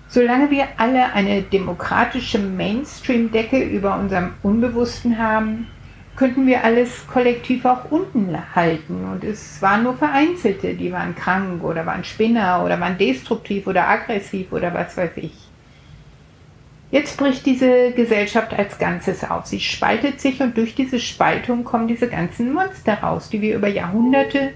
Solange 0.08 0.50
wir 0.50 0.68
alle 0.78 1.14
eine 1.14 1.42
demokratische 1.42 2.40
Mainstream-Decke 2.40 3.62
über 3.62 3.98
unserem 4.00 4.34
Unbewussten 4.42 5.18
haben, 5.18 5.68
könnten 6.20 6.46
wir 6.46 6.66
alles 6.66 7.08
kollektiv 7.08 7.64
auch 7.64 7.90
unten 7.90 8.38
halten. 8.54 9.06
Und 9.10 9.24
es 9.24 9.62
waren 9.62 9.84
nur 9.84 9.96
Vereinzelte, 9.96 10.74
die 10.74 10.92
waren 10.92 11.16
krank 11.16 11.64
oder 11.64 11.86
waren 11.86 12.04
Spinner 12.04 12.62
oder 12.66 12.78
waren 12.82 12.98
destruktiv 12.98 13.66
oder 13.68 13.88
aggressiv 13.88 14.52
oder 14.52 14.74
was 14.74 14.98
weiß 14.98 15.12
ich. 15.16 15.32
Jetzt 16.92 17.18
bricht 17.18 17.46
diese 17.46 17.94
Gesellschaft 17.94 18.54
als 18.54 18.78
Ganzes 18.78 19.24
auf. 19.24 19.46
Sie 19.46 19.62
spaltet 19.62 20.20
sich 20.20 20.42
und 20.42 20.58
durch 20.58 20.76
diese 20.76 21.00
Spaltung 21.00 21.64
kommen 21.64 21.88
diese 21.88 22.10
ganzen 22.10 22.52
Monster 22.52 22.96
raus, 22.96 23.30
die 23.30 23.42
wir 23.42 23.56
über 23.56 23.70
Jahrhunderte, 23.70 24.52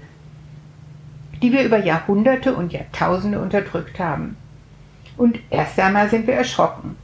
die 1.40 1.50
wir 1.50 1.64
über 1.64 1.78
Jahrhunderte 1.78 2.54
und 2.54 2.74
Jahrtausende 2.74 3.40
unterdrückt 3.40 3.98
haben. 3.98 4.36
Und 5.16 5.38
erst 5.48 5.78
einmal 5.80 6.10
sind 6.10 6.26
wir 6.26 6.34
erschrocken. 6.34 6.96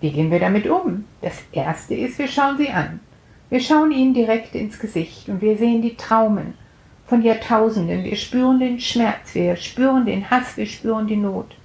Wie 0.00 0.12
gehen 0.12 0.30
wir 0.30 0.40
damit 0.40 0.66
um? 0.66 1.04
Das 1.20 1.42
Erste 1.52 1.94
ist, 1.94 2.18
wir 2.18 2.28
schauen 2.28 2.56
sie 2.56 2.70
an. 2.70 3.00
Wir 3.50 3.60
schauen 3.60 3.92
ihnen 3.92 4.12
direkt 4.12 4.54
ins 4.54 4.78
Gesicht 4.78 5.28
und 5.28 5.40
wir 5.40 5.56
sehen 5.56 5.80
die 5.80 5.96
Traumen 5.96 6.54
von 7.06 7.22
Jahrtausenden. 7.22 8.04
Wir 8.04 8.16
spüren 8.16 8.60
den 8.60 8.78
Schmerz, 8.78 9.34
wir 9.34 9.56
spüren 9.56 10.04
den 10.04 10.30
Hass, 10.30 10.56
wir 10.56 10.66
spüren 10.66 11.06
die 11.06 11.16
Not. 11.16 11.56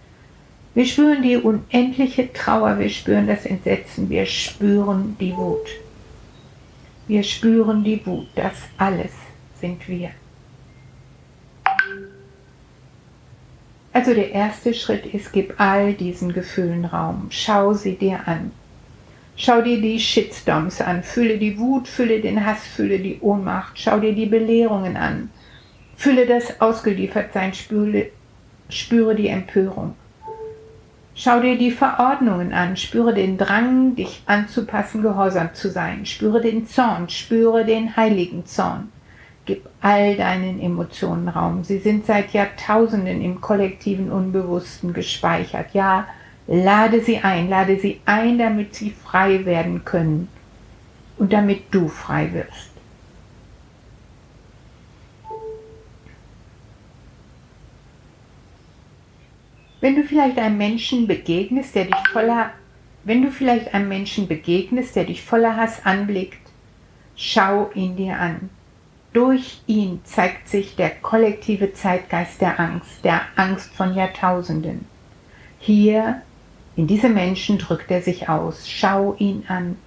Wir 0.73 0.85
spüren 0.85 1.21
die 1.21 1.37
unendliche 1.37 2.31
Trauer, 2.31 2.79
wir 2.79 2.89
spüren 2.89 3.27
das 3.27 3.45
Entsetzen, 3.45 4.09
wir 4.09 4.25
spüren 4.25 5.17
die 5.19 5.35
Wut. 5.35 5.67
Wir 7.07 7.21
spüren 7.21 7.83
die 7.83 8.03
Wut, 8.05 8.27
das 8.35 8.55
alles 8.77 9.11
sind 9.59 9.87
wir. 9.87 10.11
Also 13.91 14.13
der 14.15 14.31
erste 14.31 14.73
Schritt 14.73 15.05
ist, 15.13 15.31
gib 15.33 15.59
all 15.59 15.93
diesen 15.93 16.33
Gefühlen 16.33 16.85
Raum. 16.85 17.27
Schau 17.29 17.73
sie 17.73 17.95
dir 17.95 18.27
an. 18.27 18.51
Schau 19.35 19.61
dir 19.61 19.81
die 19.81 19.99
Shitstorms 19.99 20.79
an, 20.79 21.01
fühle 21.01 21.37
die 21.37 21.57
Wut, 21.57 21.87
fühle 21.87 22.21
den 22.21 22.45
Hass, 22.45 22.67
fühle 22.67 22.99
die 22.99 23.19
Ohnmacht, 23.19 23.79
schau 23.79 23.99
dir 23.99 24.13
die 24.13 24.27
Belehrungen 24.27 24.95
an, 24.95 25.31
fühle 25.95 26.27
das 26.27 26.61
Ausgeliefertsein, 26.61 27.53
spüre, 27.53 28.07
spüre 28.69 29.15
die 29.15 29.29
Empörung. 29.29 29.95
Schau 31.15 31.39
dir 31.41 31.57
die 31.57 31.71
Verordnungen 31.71 32.53
an, 32.53 32.77
spüre 32.77 33.13
den 33.13 33.37
Drang, 33.37 33.95
dich 33.95 34.23
anzupassen, 34.25 35.01
gehorsam 35.01 35.53
zu 35.53 35.69
sein, 35.69 36.05
spüre 36.05 36.41
den 36.41 36.67
Zorn, 36.67 37.09
spüre 37.09 37.65
den 37.65 37.95
heiligen 37.95 38.45
Zorn. 38.45 38.91
Gib 39.45 39.67
all 39.81 40.15
deinen 40.15 40.59
Emotionen 40.59 41.27
Raum. 41.27 41.63
Sie 41.63 41.79
sind 41.79 42.05
seit 42.05 42.33
Jahrtausenden 42.33 43.21
im 43.21 43.41
kollektiven 43.41 44.11
Unbewussten 44.11 44.93
gespeichert. 44.93 45.73
Ja, 45.73 46.07
lade 46.47 47.01
sie 47.01 47.19
ein, 47.19 47.49
lade 47.49 47.79
sie 47.79 48.01
ein, 48.05 48.37
damit 48.37 48.75
sie 48.75 48.91
frei 48.91 49.45
werden 49.45 49.85
können 49.85 50.27
und 51.17 51.31
damit 51.33 51.63
du 51.71 51.87
frei 51.87 52.31
wirst. 52.33 52.71
Wenn 59.83 59.97
du 59.97 60.03
vielleicht 60.03 60.37
einem 60.37 60.57
Menschen 60.57 61.07
begegnest, 61.07 61.75
der 61.75 61.85
dich 61.85 62.07
voller, 62.13 62.51
wenn 63.03 63.21
du 63.21 63.31
vielleicht 63.31 63.73
einem 63.73 63.89
Menschen 63.89 64.29
begegnest, 64.29 64.95
der 64.95 65.03
dich 65.03 65.21
voller 65.21 65.57
Hass 65.57 65.85
anblickt, 65.85 66.39
schau 67.17 67.69
ihn 67.73 67.97
dir 67.97 68.17
an. 68.17 68.49
Durch 69.11 69.61
ihn 69.67 69.99
zeigt 70.05 70.47
sich 70.47 70.77
der 70.77 70.89
kollektive 70.89 71.73
Zeitgeist 71.73 72.39
der 72.39 72.59
Angst, 72.59 73.03
der 73.03 73.21
Angst 73.35 73.75
von 73.75 73.93
Jahrtausenden. 73.93 74.85
Hier, 75.59 76.21
in 76.75 76.87
diesem 76.87 77.13
Menschen 77.13 77.57
drückt 77.57 77.91
er 77.91 78.01
sich 78.01 78.29
aus. 78.29 78.67
Schau 78.67 79.15
ihn 79.19 79.43
an. 79.47 79.77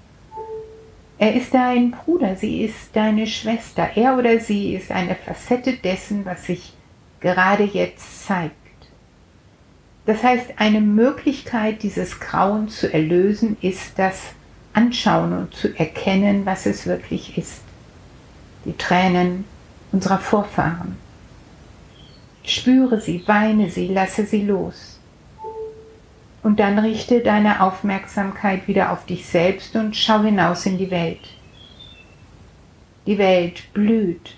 Er 1.19 1.35
ist 1.35 1.55
dein 1.55 1.93
Bruder, 1.93 2.37
sie 2.37 2.63
ist 2.63 2.95
deine 2.95 3.27
Schwester. 3.27 3.91
Er 3.97 4.19
oder 4.19 4.39
sie 4.39 4.75
ist 4.75 4.93
eine 4.93 5.15
Facette 5.15 5.73
dessen, 5.75 6.25
was 6.25 6.47
sich 6.47 6.75
gerade 7.21 7.65
jetzt 7.65 8.27
zeigt. 8.27 8.55
Das 10.05 10.23
heißt, 10.23 10.55
eine 10.59 10.81
Möglichkeit, 10.81 11.83
dieses 11.83 12.21
Grauen 12.21 12.69
zu 12.69 12.93
erlösen, 12.93 13.57
ist 13.61 13.99
das 13.99 14.21
Anschauen 14.73 15.33
und 15.33 15.55
zu 15.55 15.77
erkennen, 15.77 16.47
was 16.47 16.67
es 16.67 16.87
wirklich 16.87 17.37
ist. 17.37 17.63
Die 18.65 18.77
Tränen 18.77 19.45
unserer 19.91 20.19
Vorfahren. 20.19 20.97
Spüre 22.45 23.01
sie, 23.01 23.27
weine 23.27 23.71
sie, 23.71 23.89
lasse 23.89 24.27
sie 24.27 24.43
los. 24.43 24.96
Und 26.47 26.61
dann 26.61 26.79
richte 26.79 27.23
deine 27.23 27.61
Aufmerksamkeit 27.61 28.69
wieder 28.69 28.93
auf 28.93 29.05
dich 29.05 29.27
selbst 29.27 29.75
und 29.75 29.97
schau 29.97 30.23
hinaus 30.23 30.65
in 30.65 30.79
die 30.79 30.93
Welt. 30.93 31.19
Die 33.05 33.19
Welt 33.19 33.65
blüht. 33.75 34.37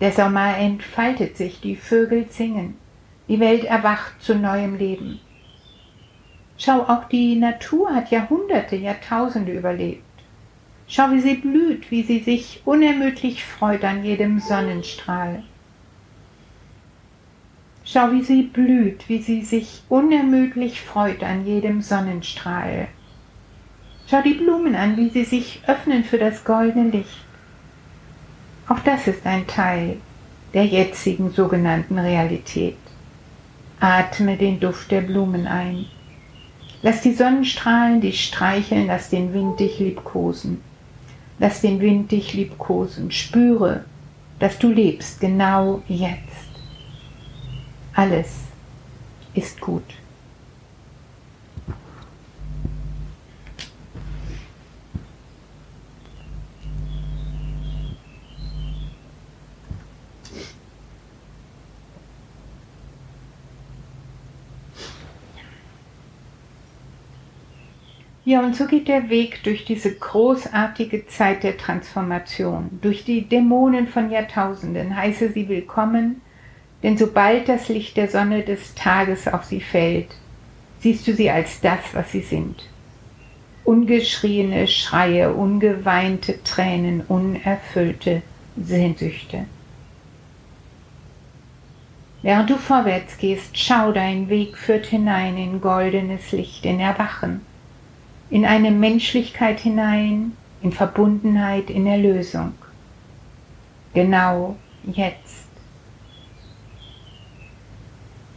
Der 0.00 0.12
Sommer 0.12 0.56
entfaltet 0.56 1.36
sich, 1.36 1.60
die 1.60 1.74
Vögel 1.74 2.26
singen. 2.30 2.76
Die 3.26 3.40
Welt 3.40 3.64
erwacht 3.64 4.22
zu 4.22 4.36
neuem 4.36 4.78
Leben. 4.78 5.18
Schau, 6.56 6.82
auch 6.82 7.08
die 7.08 7.34
Natur 7.34 7.92
hat 7.92 8.12
Jahrhunderte, 8.12 8.76
Jahrtausende 8.76 9.50
überlebt. 9.50 10.04
Schau, 10.86 11.10
wie 11.10 11.20
sie 11.20 11.34
blüht, 11.34 11.90
wie 11.90 12.04
sie 12.04 12.20
sich 12.20 12.62
unermüdlich 12.64 13.44
freut 13.44 13.82
an 13.82 14.04
jedem 14.04 14.38
Sonnenstrahl. 14.38 15.42
Schau, 17.84 18.12
wie 18.12 18.22
sie 18.22 18.42
blüht, 18.44 19.08
wie 19.08 19.20
sie 19.20 19.42
sich 19.42 19.82
unermüdlich 19.90 20.80
freut 20.80 21.22
an 21.22 21.46
jedem 21.46 21.82
Sonnenstrahl. 21.82 22.88
Schau 24.08 24.22
die 24.22 24.34
Blumen 24.34 24.74
an, 24.74 24.96
wie 24.96 25.10
sie 25.10 25.24
sich 25.24 25.60
öffnen 25.66 26.02
für 26.02 26.18
das 26.18 26.44
goldene 26.44 26.90
Licht. 26.90 27.24
Auch 28.68 28.80
das 28.80 29.06
ist 29.06 29.26
ein 29.26 29.46
Teil 29.46 29.98
der 30.54 30.64
jetzigen 30.64 31.30
sogenannten 31.30 31.98
Realität. 31.98 32.76
Atme 33.80 34.38
den 34.38 34.60
Duft 34.60 34.90
der 34.90 35.02
Blumen 35.02 35.46
ein. 35.46 35.84
Lass 36.80 37.02
die 37.02 37.12
Sonnenstrahlen 37.12 38.00
dich 38.00 38.24
streicheln, 38.24 38.86
lass 38.86 39.10
den 39.10 39.34
Wind 39.34 39.60
dich 39.60 39.78
liebkosen. 39.78 40.62
Lass 41.38 41.60
den 41.60 41.80
Wind 41.80 42.12
dich 42.12 42.32
liebkosen. 42.32 43.10
Spüre, 43.10 43.84
dass 44.38 44.58
du 44.58 44.70
lebst 44.70 45.20
genau 45.20 45.82
jetzt. 45.88 46.43
Alles 47.96 48.40
ist 49.34 49.60
gut. 49.60 49.84
Ja, 68.26 68.40
und 68.40 68.56
so 68.56 68.66
geht 68.66 68.88
der 68.88 69.10
Weg 69.10 69.44
durch 69.44 69.66
diese 69.66 69.94
großartige 69.94 71.06
Zeit 71.06 71.44
der 71.44 71.58
Transformation, 71.58 72.80
durch 72.80 73.04
die 73.04 73.28
Dämonen 73.28 73.86
von 73.86 74.10
Jahrtausenden. 74.10 74.96
Heiße 74.96 75.30
sie 75.30 75.48
willkommen, 75.48 76.22
denn 76.84 76.96
sobald 76.96 77.48
das 77.48 77.68
Licht 77.68 77.96
der 77.96 78.08
Sonne 78.08 78.42
des 78.42 78.76
Tages 78.76 79.26
auf 79.26 79.42
sie 79.42 79.60
fällt, 79.60 80.06
siehst 80.78 81.08
du 81.08 81.14
sie 81.14 81.28
als 81.28 81.60
das, 81.60 81.80
was 81.94 82.12
sie 82.12 82.20
sind. 82.20 82.68
Ungeschriene 83.64 84.68
Schreie, 84.68 85.32
ungeweinte 85.32 86.40
Tränen, 86.44 87.00
unerfüllte 87.08 88.22
Sehnsüchte. 88.56 89.46
Während 92.22 92.50
du 92.50 92.56
vorwärts 92.56 93.18
gehst, 93.18 93.58
schau, 93.58 93.90
dein 93.90 94.28
Weg 94.28 94.56
führt 94.56 94.86
hinein 94.86 95.36
in 95.36 95.60
goldenes 95.60 96.30
Licht, 96.30 96.64
in 96.64 96.78
Erwachen 96.78 97.40
in 98.30 98.44
eine 98.44 98.70
Menschlichkeit 98.72 99.60
hinein, 99.60 100.36
in 100.60 100.72
Verbundenheit, 100.72 101.70
in 101.70 101.86
Erlösung. 101.86 102.52
Genau 103.92 104.56
jetzt. 104.92 105.43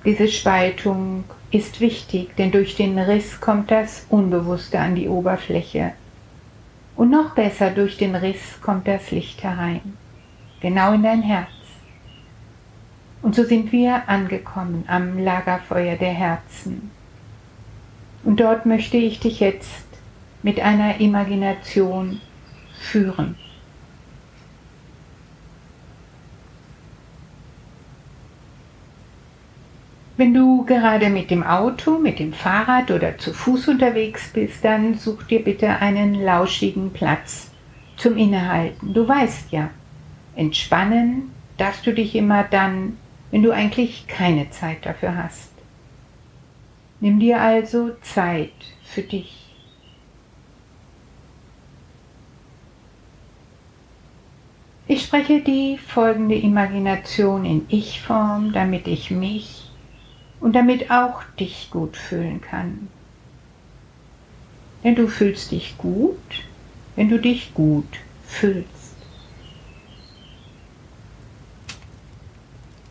Diese 0.08 0.30
Spaltung 0.30 1.26
ist 1.52 1.82
wichtig, 1.82 2.34
denn 2.38 2.50
durch 2.50 2.78
den 2.78 2.98
Riss 2.98 3.42
kommt 3.42 3.72
das 3.72 4.06
Unbewusste 4.08 4.80
an 4.80 4.96
die 4.96 5.10
Oberfläche. 5.10 5.92
Und 6.96 7.10
noch 7.10 7.36
besser, 7.36 7.72
durch 7.72 7.98
den 7.98 8.16
Riss 8.16 8.62
kommt 8.62 8.88
das 8.88 9.12
Licht 9.12 9.44
herein, 9.44 9.98
genau 10.62 10.94
in 10.94 11.04
dein 11.04 11.24
Herz. 11.24 11.50
Und 13.22 13.36
so 13.36 13.44
sind 13.44 13.74
wir 13.74 14.08
angekommen 14.08 14.86
am 14.88 15.20
Lagerfeuer 15.20 15.98
der 15.98 16.14
Herzen. 16.14 16.90
Und 18.24 18.40
dort 18.40 18.66
möchte 18.66 18.96
ich 18.96 19.20
dich 19.20 19.42
jetzt 19.42 19.88
mit 20.42 20.62
einer 20.62 21.02
Imagination 21.02 22.22
führen. 22.80 23.36
Wenn 30.18 30.34
du 30.34 30.66
gerade 30.66 31.12
mit 31.12 31.30
dem 31.30 31.44
Auto, 31.44 32.00
mit 32.00 32.18
dem 32.18 32.34
Fahrrad 32.34 32.90
oder 32.90 33.20
zu 33.20 33.34
Fuß 33.34 33.68
unterwegs 33.68 34.32
bist, 34.34 34.66
dann 34.66 34.96
such 34.96 35.22
dir 35.24 35.44
bitte 35.44 35.70
einen 35.78 36.16
lauschigen 36.16 36.92
Platz 36.92 37.52
zum 37.98 38.18
Innehalten. 38.18 38.96
Du 38.96 39.08
weißt 39.08 39.52
ja, 39.52 39.70
entspannen 40.36 41.32
darfst 41.58 41.86
du 41.86 41.94
dich 41.94 42.16
immer 42.16 42.44
dann, 42.44 42.98
wenn 43.30 43.44
du 43.44 43.52
eigentlich 43.52 44.08
keine 44.08 44.50
Zeit 44.50 44.88
dafür 44.88 45.16
hast. 45.16 45.52
Nimm 47.00 47.20
dir 47.20 47.40
also 47.40 47.92
Zeit 48.02 48.54
für 48.84 49.04
dich. 49.04 49.44
Ich 54.88 55.04
spreche 55.04 55.42
die 55.42 55.78
folgende 55.78 56.36
Imagination 56.36 57.46
in 57.46 57.66
Ich-Form, 57.70 58.54
damit 58.54 58.88
ich 58.88 59.12
mich 59.12 59.57
und 60.40 60.56
damit 60.56 60.92
auch 60.92 61.24
dich 61.40 61.70
gut 61.72 61.98
fühlen 61.98 62.42
kann. 62.42 62.88
Denn 64.84 64.96
du 64.96 65.08
fühlst 65.08 65.52
dich 65.52 65.78
gut, 65.78 66.18
wenn 66.96 67.10
du 67.10 67.20
dich 67.20 67.54
gut 67.54 68.00
fühlst. 68.26 68.78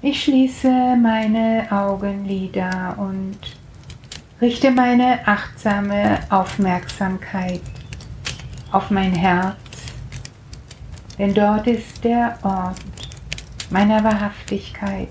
Ich 0.03 0.23
schließe 0.23 0.69
meine 1.03 1.67
Augenlider 1.71 2.97
und 2.99 3.39
richte 4.41 4.71
meine 4.71 5.27
achtsame 5.27 6.21
Aufmerksamkeit 6.31 7.63
auf 8.71 8.91
mein 8.91 9.13
Herz, 9.13 9.57
denn 11.19 11.35
dort 11.35 11.67
ist 11.67 12.05
der 12.05 12.39
Ort 12.43 12.77
meiner 13.71 14.05
Wahrhaftigkeit 14.05 15.09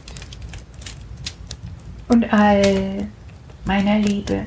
und 2.07 2.31
all 2.31 3.07
meiner 3.65 3.99
Liebe. 3.99 4.45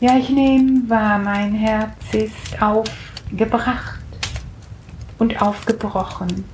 Ja, 0.00 0.16
ich 0.18 0.28
nehme 0.28 0.88
wahr, 0.88 1.18
mein 1.18 1.54
Herz 1.54 1.96
ist 2.12 2.60
aufgebracht 2.60 4.00
und 5.18 5.40
aufgebrochen. 5.40 6.44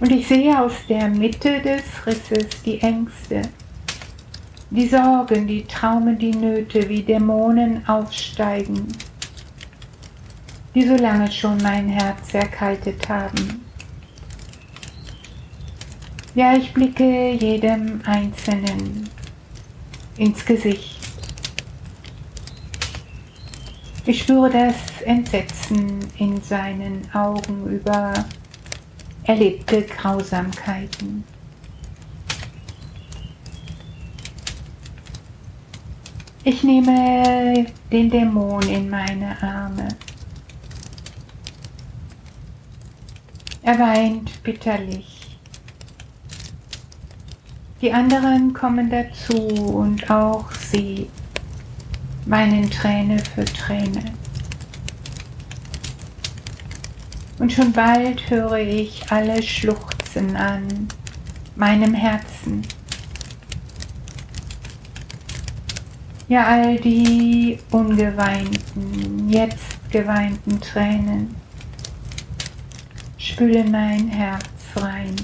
Und 0.00 0.10
ich 0.10 0.26
sehe 0.26 0.58
aus 0.58 0.72
der 0.88 1.08
Mitte 1.08 1.60
des 1.60 1.82
Risses 2.06 2.62
die 2.64 2.80
Ängste, 2.80 3.42
die 4.70 4.88
Sorgen, 4.88 5.46
die 5.46 5.64
Traumen, 5.64 6.18
die 6.18 6.34
Nöte 6.34 6.88
wie 6.88 7.02
Dämonen 7.02 7.86
aufsteigen, 7.86 8.88
die 10.74 10.88
so 10.88 10.96
lange 10.96 11.30
schon 11.30 11.58
mein 11.58 11.88
Herz 11.88 12.32
erkaltet 12.32 13.08
haben. 13.08 13.69
Ja, 16.34 16.56
ich 16.56 16.72
blicke 16.72 17.32
jedem 17.32 18.02
Einzelnen 18.04 19.08
ins 20.16 20.44
Gesicht. 20.44 21.00
Ich 24.06 24.22
spüre 24.22 24.48
das 24.48 25.02
Entsetzen 25.02 25.98
in 26.18 26.40
seinen 26.40 27.02
Augen 27.12 27.66
über 27.68 28.12
erlebte 29.24 29.82
Grausamkeiten. 29.82 31.24
Ich 36.44 36.62
nehme 36.62 37.66
den 37.90 38.08
Dämon 38.08 38.62
in 38.68 38.88
meine 38.88 39.36
Arme. 39.42 39.88
Er 43.62 43.78
weint 43.78 44.42
bitterlich. 44.44 45.19
Die 47.80 47.92
anderen 47.92 48.52
kommen 48.52 48.90
dazu 48.90 49.36
und 49.36 50.10
auch 50.10 50.50
sie 50.52 51.08
weinen 52.26 52.70
Träne 52.70 53.18
für 53.18 53.44
Träne. 53.44 54.02
und 57.40 57.50
schon 57.50 57.72
bald 57.72 58.30
höre 58.30 58.58
ich 58.58 59.10
alle 59.10 59.42
Schluchzen 59.42 60.36
an 60.36 60.88
meinem 61.56 61.94
Herzen. 61.94 62.62
Ja, 66.28 66.46
all 66.46 66.76
die 66.78 67.58
ungeweinten, 67.70 69.28
jetzt 69.28 69.90
geweinten 69.90 70.60
Tränen 70.60 71.34
spülen 73.18 73.70
mein 73.72 74.08
Herz 74.08 74.44
rein. 74.76 75.16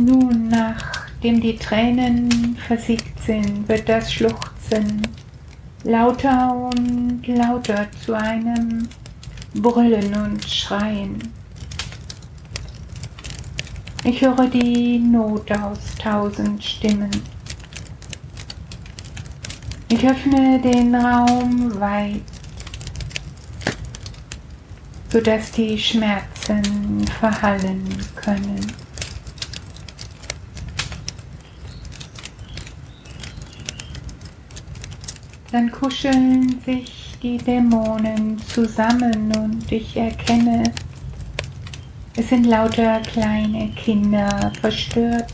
Nun, 0.00 0.46
nachdem 0.48 1.40
die 1.40 1.56
Tränen 1.56 2.56
versiegt 2.68 3.20
sind, 3.20 3.68
wird 3.68 3.88
das 3.88 4.12
Schluchzen 4.12 5.02
lauter 5.82 6.54
und 6.54 7.26
lauter 7.26 7.86
zu 8.04 8.14
einem 8.14 8.88
Brüllen 9.54 10.14
und 10.14 10.44
Schreien. 10.44 11.18
Ich 14.04 14.20
höre 14.22 14.46
die 14.46 15.00
Not 15.00 15.50
aus 15.50 15.80
tausend 16.00 16.62
Stimmen. 16.62 17.10
Ich 19.88 20.08
öffne 20.08 20.60
den 20.60 20.94
Raum 20.94 21.80
weit, 21.80 22.22
sodass 25.10 25.50
die 25.50 25.76
Schmerzen 25.76 27.04
verhallen 27.18 27.82
können. 28.14 28.87
Dann 35.58 35.72
kuscheln 35.72 36.60
sich 36.64 37.16
die 37.20 37.36
Dämonen 37.36 38.38
zusammen 38.46 39.32
und 39.36 39.72
ich 39.72 39.96
erkenne, 39.96 40.62
es 42.14 42.28
sind 42.28 42.46
lauter 42.46 43.00
kleine 43.00 43.68
Kinder, 43.70 44.52
verstört 44.60 45.32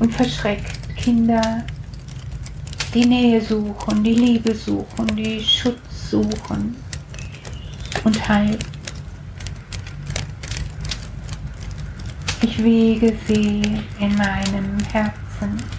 und 0.00 0.12
verschreckt 0.12 0.96
Kinder, 0.96 1.64
die 2.92 3.06
Nähe 3.06 3.40
suchen, 3.40 4.02
die 4.02 4.14
Liebe 4.14 4.52
suchen, 4.52 5.14
die 5.14 5.40
Schutz 5.40 6.10
suchen 6.10 6.74
und 8.02 8.28
Halt. 8.28 8.66
Ich 12.42 12.64
wiege 12.64 13.16
sie 13.28 13.62
in 14.00 14.16
meinem 14.16 14.76
Herzen. 14.90 15.75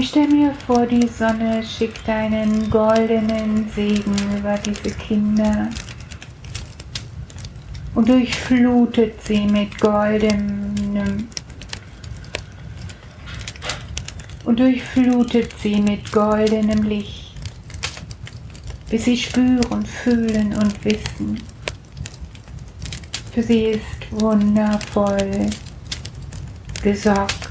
Ich 0.00 0.08
stelle 0.08 0.28
mir 0.28 0.54
vor, 0.66 0.86
die 0.86 1.06
Sonne 1.06 1.62
schickt 1.62 2.08
einen 2.08 2.70
goldenen 2.70 3.68
Segen 3.68 4.14
über 4.34 4.56
diese 4.56 4.96
Kinder 4.96 5.68
und 7.94 8.08
durchflutet 8.08 9.22
sie 9.22 9.40
mit 9.40 9.78
goldenem 9.78 11.28
und 14.46 14.58
durchflutet 14.58 15.52
sie 15.62 15.82
mit 15.82 16.10
goldenem 16.10 16.82
Licht, 16.84 17.34
bis 18.88 19.04
sie 19.04 19.18
spüren, 19.18 19.84
fühlen 19.84 20.54
und 20.54 20.82
wissen. 20.82 21.42
Für 23.34 23.42
sie 23.42 23.64
ist 23.64 24.10
wundervoll 24.12 25.50
gesorgt. 26.82 27.49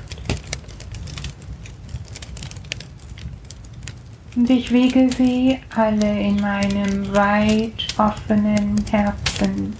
Und 4.39 4.49
ich 4.49 4.71
wiege 4.71 5.10
sie 5.17 5.60
alle 5.75 6.17
in 6.17 6.39
meinem 6.39 7.13
weit 7.13 7.86
offenen 7.97 8.82
Herzen. 8.89 9.75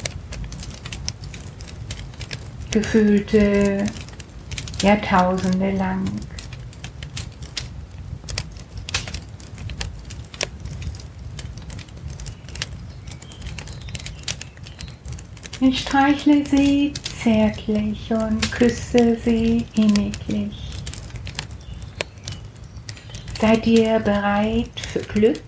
Gefühlte 2.70 3.86
Jahrtausende 4.82 5.72
lang. 5.72 6.04
Ich 15.62 15.80
streichle 15.80 16.46
sie 16.46 16.94
zärtlich 17.24 18.12
und 18.12 18.52
küsse 18.52 19.18
sie 19.24 19.66
inniglich. 19.76 20.69
Seid 23.42 23.66
ihr 23.68 24.00
bereit 24.00 24.78
für 24.92 25.00
Glück? 25.00 25.40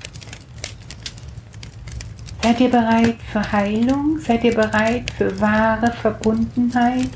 Seid 2.41 2.62
ihr 2.62 2.69
bereit 2.69 3.17
für 3.34 3.51
Heilung? 3.51 4.17
Seid 4.17 4.45
ihr 4.45 4.56
bereit 4.56 5.12
für 5.17 5.38
wahre 5.41 5.91
Verbundenheit 5.91 7.10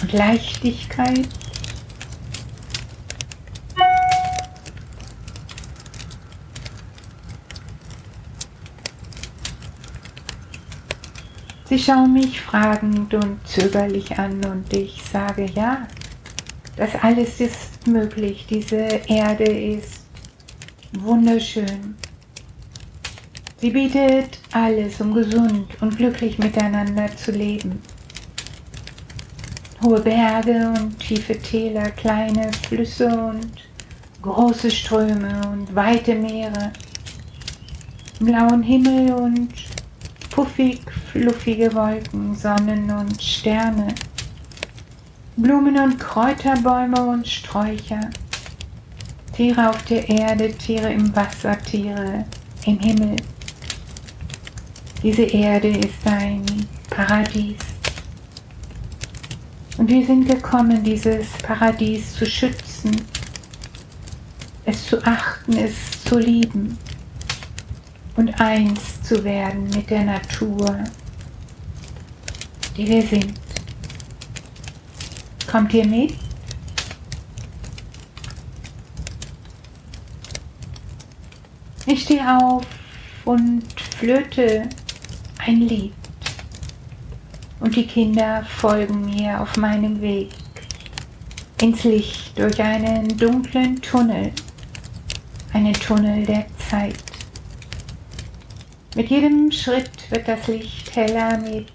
und 0.00 0.12
Leichtigkeit? 0.14 1.28
Sie 11.66 11.78
schauen 11.78 12.14
mich 12.14 12.40
fragend 12.40 13.12
und 13.12 13.46
zögerlich 13.46 14.18
an 14.18 14.42
und 14.46 14.72
ich 14.72 15.02
sage 15.12 15.44
ja, 15.54 15.86
das 16.78 16.94
alles 17.02 17.40
ist 17.40 17.86
möglich. 17.86 18.46
Diese 18.48 18.76
Erde 18.76 19.44
ist 19.44 19.97
wunderschön. 20.92 21.96
Sie 23.60 23.70
bietet 23.70 24.38
alles, 24.52 25.00
um 25.00 25.14
gesund 25.14 25.66
und 25.80 25.96
glücklich 25.96 26.38
miteinander 26.38 27.08
zu 27.16 27.32
leben. 27.32 27.82
Hohe 29.82 30.00
Berge 30.00 30.72
und 30.78 30.98
tiefe 30.98 31.38
Täler, 31.38 31.90
kleine 31.90 32.52
Flüsse 32.52 33.08
und 33.08 33.50
große 34.22 34.70
Ströme 34.70 35.40
und 35.50 35.74
weite 35.74 36.14
Meere, 36.14 36.72
blauen 38.20 38.62
Himmel 38.62 39.12
und 39.12 39.52
puffig 40.30 40.80
fluffige 41.10 41.72
Wolken, 41.74 42.34
Sonnen 42.34 42.90
und 42.90 43.20
Sterne, 43.22 43.94
Blumen 45.36 45.78
und 45.78 45.98
Kräuterbäume 45.98 47.00
und 47.00 47.26
Sträucher, 47.26 48.00
Tiere 49.38 49.70
auf 49.70 49.80
der 49.84 50.08
Erde, 50.08 50.52
Tiere 50.52 50.92
im 50.92 51.14
Wasser, 51.14 51.56
Tiere 51.60 52.24
im 52.66 52.80
Himmel. 52.80 53.14
Diese 55.00 55.22
Erde 55.22 55.68
ist 55.68 56.04
ein 56.04 56.44
Paradies. 56.90 57.54
Und 59.76 59.88
wir 59.88 60.04
sind 60.04 60.28
gekommen, 60.28 60.82
dieses 60.82 61.28
Paradies 61.40 62.14
zu 62.14 62.26
schützen, 62.26 63.00
es 64.64 64.84
zu 64.86 65.00
achten, 65.06 65.56
es 65.56 66.02
zu 66.02 66.18
lieben. 66.18 66.76
und 68.16 68.40
eins 68.40 69.00
zu 69.04 69.22
werden 69.22 69.70
mit 69.70 69.88
der 69.88 70.02
Natur, 70.02 70.80
die 72.76 72.88
wir 72.88 73.06
sind. 73.06 73.34
Kommt 75.48 75.72
ihr 75.74 75.86
mit? 75.86 76.27
Ich 81.90 82.02
stehe 82.02 82.38
auf 82.38 82.66
und 83.24 83.64
flöte 83.98 84.68
ein 85.38 85.62
Lied. 85.62 85.94
Und 87.60 87.74
die 87.74 87.86
Kinder 87.86 88.44
folgen 88.44 89.06
mir 89.06 89.40
auf 89.40 89.56
meinem 89.56 89.98
Weg 90.02 90.28
ins 91.62 91.84
Licht 91.84 92.38
durch 92.38 92.60
einen 92.60 93.16
dunklen 93.16 93.80
Tunnel, 93.80 94.32
einen 95.54 95.72
Tunnel 95.72 96.26
der 96.26 96.44
Zeit. 96.58 97.02
Mit 98.94 99.08
jedem 99.08 99.50
Schritt 99.50 100.10
wird 100.10 100.28
das 100.28 100.46
Licht 100.46 100.94
heller, 100.94 101.38
mit 101.38 101.72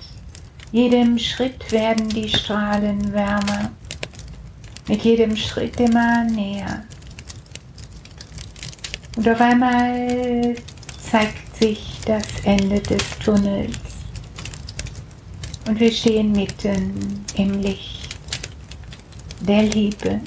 jedem 0.71 1.17
Schritt 1.17 1.71
werden 1.71 2.07
die 2.09 2.29
Strahlen 2.29 3.11
wärmer, 3.11 3.71
mit 4.87 5.01
jedem 5.03 5.35
Schritt 5.35 5.79
immer 5.79 6.23
näher. 6.25 6.83
Und 9.15 9.29
auf 9.29 9.39
einmal 9.41 10.55
zeigt 11.11 11.55
sich 11.57 11.99
das 12.05 12.25
Ende 12.45 12.79
des 12.79 13.03
Tunnels 13.23 13.77
und 15.67 15.79
wir 15.79 15.91
stehen 15.91 16.31
mitten 16.31 17.23
im 17.35 17.61
Licht 17.61 18.17
der 19.41 19.63
Liebe. 19.63 20.19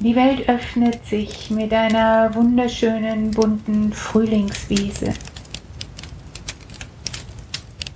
Die 0.00 0.14
Welt 0.14 0.48
öffnet 0.48 1.04
sich 1.06 1.50
mit 1.50 1.72
einer 1.72 2.34
wunderschönen 2.34 3.30
bunten 3.30 3.92
Frühlingswiese. 3.92 5.14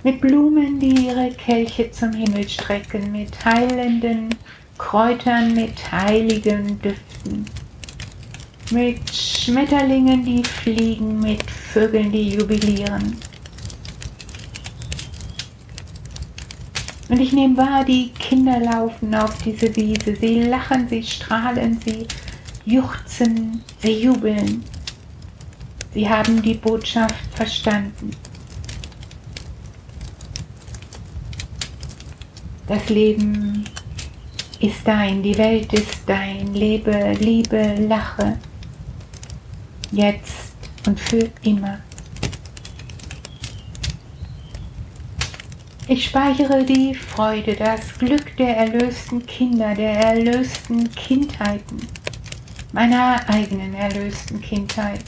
Mit 0.03 0.21
Blumen, 0.21 0.79
die 0.79 1.07
ihre 1.07 1.31
Kelche 1.31 1.91
zum 1.91 2.13
Himmel 2.13 2.47
strecken, 2.47 3.11
mit 3.11 3.43
heilenden 3.43 4.29
Kräutern, 4.77 5.53
mit 5.53 5.91
heiligen 5.91 6.79
Düften 6.81 7.45
mit 8.71 9.15
Schmetterlingen, 9.15 10.23
die 10.25 10.43
fliegen, 10.43 11.19
mit 11.21 11.43
Vögeln, 11.49 12.11
die 12.11 12.31
jubilieren. 12.31 13.17
Und 17.09 17.19
ich 17.19 17.31
nehme 17.31 17.55
wahr, 17.55 17.85
die 17.85 18.09
Kinder 18.09 18.59
laufen 18.59 19.15
auf 19.15 19.41
diese 19.41 19.73
Wiese. 19.75 20.15
Sie 20.15 20.41
lachen, 20.43 20.89
sie 20.89 21.01
strahlen, 21.01 21.79
sie 21.85 22.05
juchzen, 22.65 23.63
sie 23.79 24.03
jubeln. 24.03 24.63
Sie 25.93 26.09
haben 26.09 26.41
die 26.41 26.55
Botschaft 26.55 27.15
verstanden. 27.33 28.11
Das 32.67 32.89
Leben 32.89 33.63
ist 34.59 34.85
dein, 34.85 35.23
die 35.23 35.37
Welt 35.37 35.71
ist 35.71 35.99
dein. 36.05 36.53
Lebe, 36.53 37.13
liebe, 37.21 37.75
lache 37.87 38.37
jetzt 39.91 40.53
und 40.85 40.99
für 40.99 41.29
immer. 41.43 41.79
Ich 45.89 46.05
speichere 46.05 46.65
die 46.65 46.93
Freude, 46.93 47.55
das 47.55 47.97
Glück 47.97 48.35
der 48.35 48.57
erlösten 48.57 49.25
Kinder, 49.25 49.73
der 49.73 49.93
erlösten 49.93 50.91
Kindheiten, 50.91 51.77
meiner 52.73 53.21
eigenen 53.29 53.73
erlösten 53.73 54.41
Kindheit. 54.41 54.99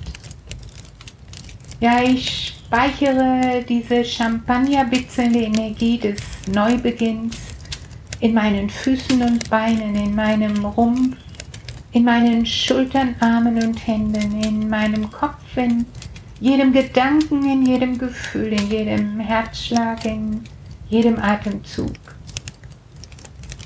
Ja, 1.81 2.01
ich 2.01 2.55
speichere 2.69 3.63
diese 3.67 4.05
champagnerbitzelnde 4.05 5.39
Energie 5.39 5.97
des 5.97 6.21
Neubeginns 6.47 7.35
in 8.21 8.33
meinen 8.33 8.69
Füßen 8.69 9.21
und 9.21 9.49
Beinen, 9.49 9.95
in 9.95 10.15
meinem 10.15 10.63
Rumpf, 10.63 11.17
in 11.91 12.03
meinen 12.03 12.45
Schultern, 12.45 13.15
Armen 13.19 13.63
und 13.63 13.87
Händen, 13.87 14.41
in 14.41 14.69
meinem 14.69 15.09
Kopf, 15.09 15.57
in 15.57 15.85
jedem 16.39 16.71
Gedanken, 16.71 17.43
in 17.49 17.65
jedem 17.65 17.97
Gefühl, 17.97 18.53
in 18.53 18.69
jedem 18.69 19.19
Herzschlag, 19.19 20.05
in 20.05 20.43
jedem 20.89 21.17
Atemzug. 21.19 21.93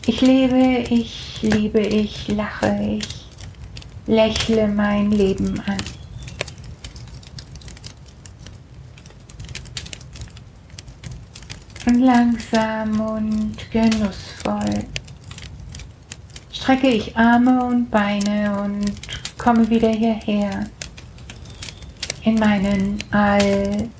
Ich 0.05 0.21
lebe, 0.21 0.85
ich 0.89 1.41
liebe, 1.41 1.79
ich 1.79 2.27
lache, 2.29 2.97
ich 2.99 3.25
lächle 4.07 4.67
mein 4.67 5.11
Leben 5.11 5.59
an. 5.65 5.77
Und 11.85 11.99
langsam 11.99 12.99
und 13.01 13.71
genussvoll 13.71 14.85
strecke 16.63 16.87
ich 16.87 17.17
Arme 17.17 17.61
und 17.65 17.91
Beine 17.91 18.61
und 18.63 18.85
komme 19.37 19.69
wieder 19.69 19.89
hierher 19.89 20.69
in 22.23 22.35
meinen 22.35 23.03
Alltag. 23.11 23.91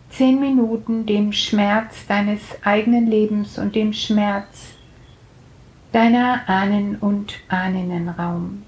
zehn 0.09 0.39
Minuten 0.39 1.05
dem 1.05 1.31
Schmerz 1.31 2.05
deines 2.07 2.41
eigenen 2.63 3.07
Lebens 3.07 3.57
und 3.57 3.75
dem 3.75 3.93
Schmerz 3.93 4.75
deiner 5.91 6.47
Ahnen 6.47 6.97
und 6.97 7.33
Ahnen 7.47 8.09
Raum. 8.09 8.63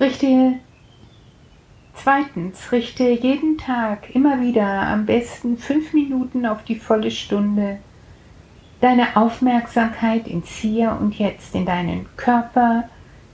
Richte 0.00 0.54
zweitens, 1.94 2.72
richte 2.72 3.08
jeden 3.08 3.56
Tag 3.56 4.14
immer 4.14 4.40
wieder 4.40 4.66
am 4.66 5.06
besten 5.06 5.56
fünf 5.56 5.92
Minuten 5.94 6.44
auf 6.44 6.64
die 6.64 6.76
volle 6.76 7.10
Stunde 7.10 7.78
deine 8.80 9.16
Aufmerksamkeit 9.16 10.28
ins 10.28 10.50
Hier 10.50 10.98
und 11.00 11.18
Jetzt, 11.18 11.54
in 11.54 11.64
deinen 11.64 12.06
Körper, 12.16 12.84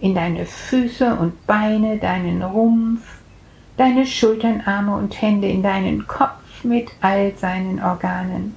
in 0.00 0.14
deine 0.14 0.46
Füße 0.46 1.16
und 1.16 1.44
Beine, 1.46 1.98
deinen 1.98 2.42
Rumpf, 2.42 3.19
deine 3.80 4.04
Schultern, 4.04 4.60
Arme 4.66 4.94
und 4.94 5.22
Hände 5.22 5.48
in 5.48 5.62
deinen 5.62 6.06
Kopf 6.06 6.64
mit 6.64 6.90
all 7.00 7.34
seinen 7.36 7.82
Organen. 7.82 8.54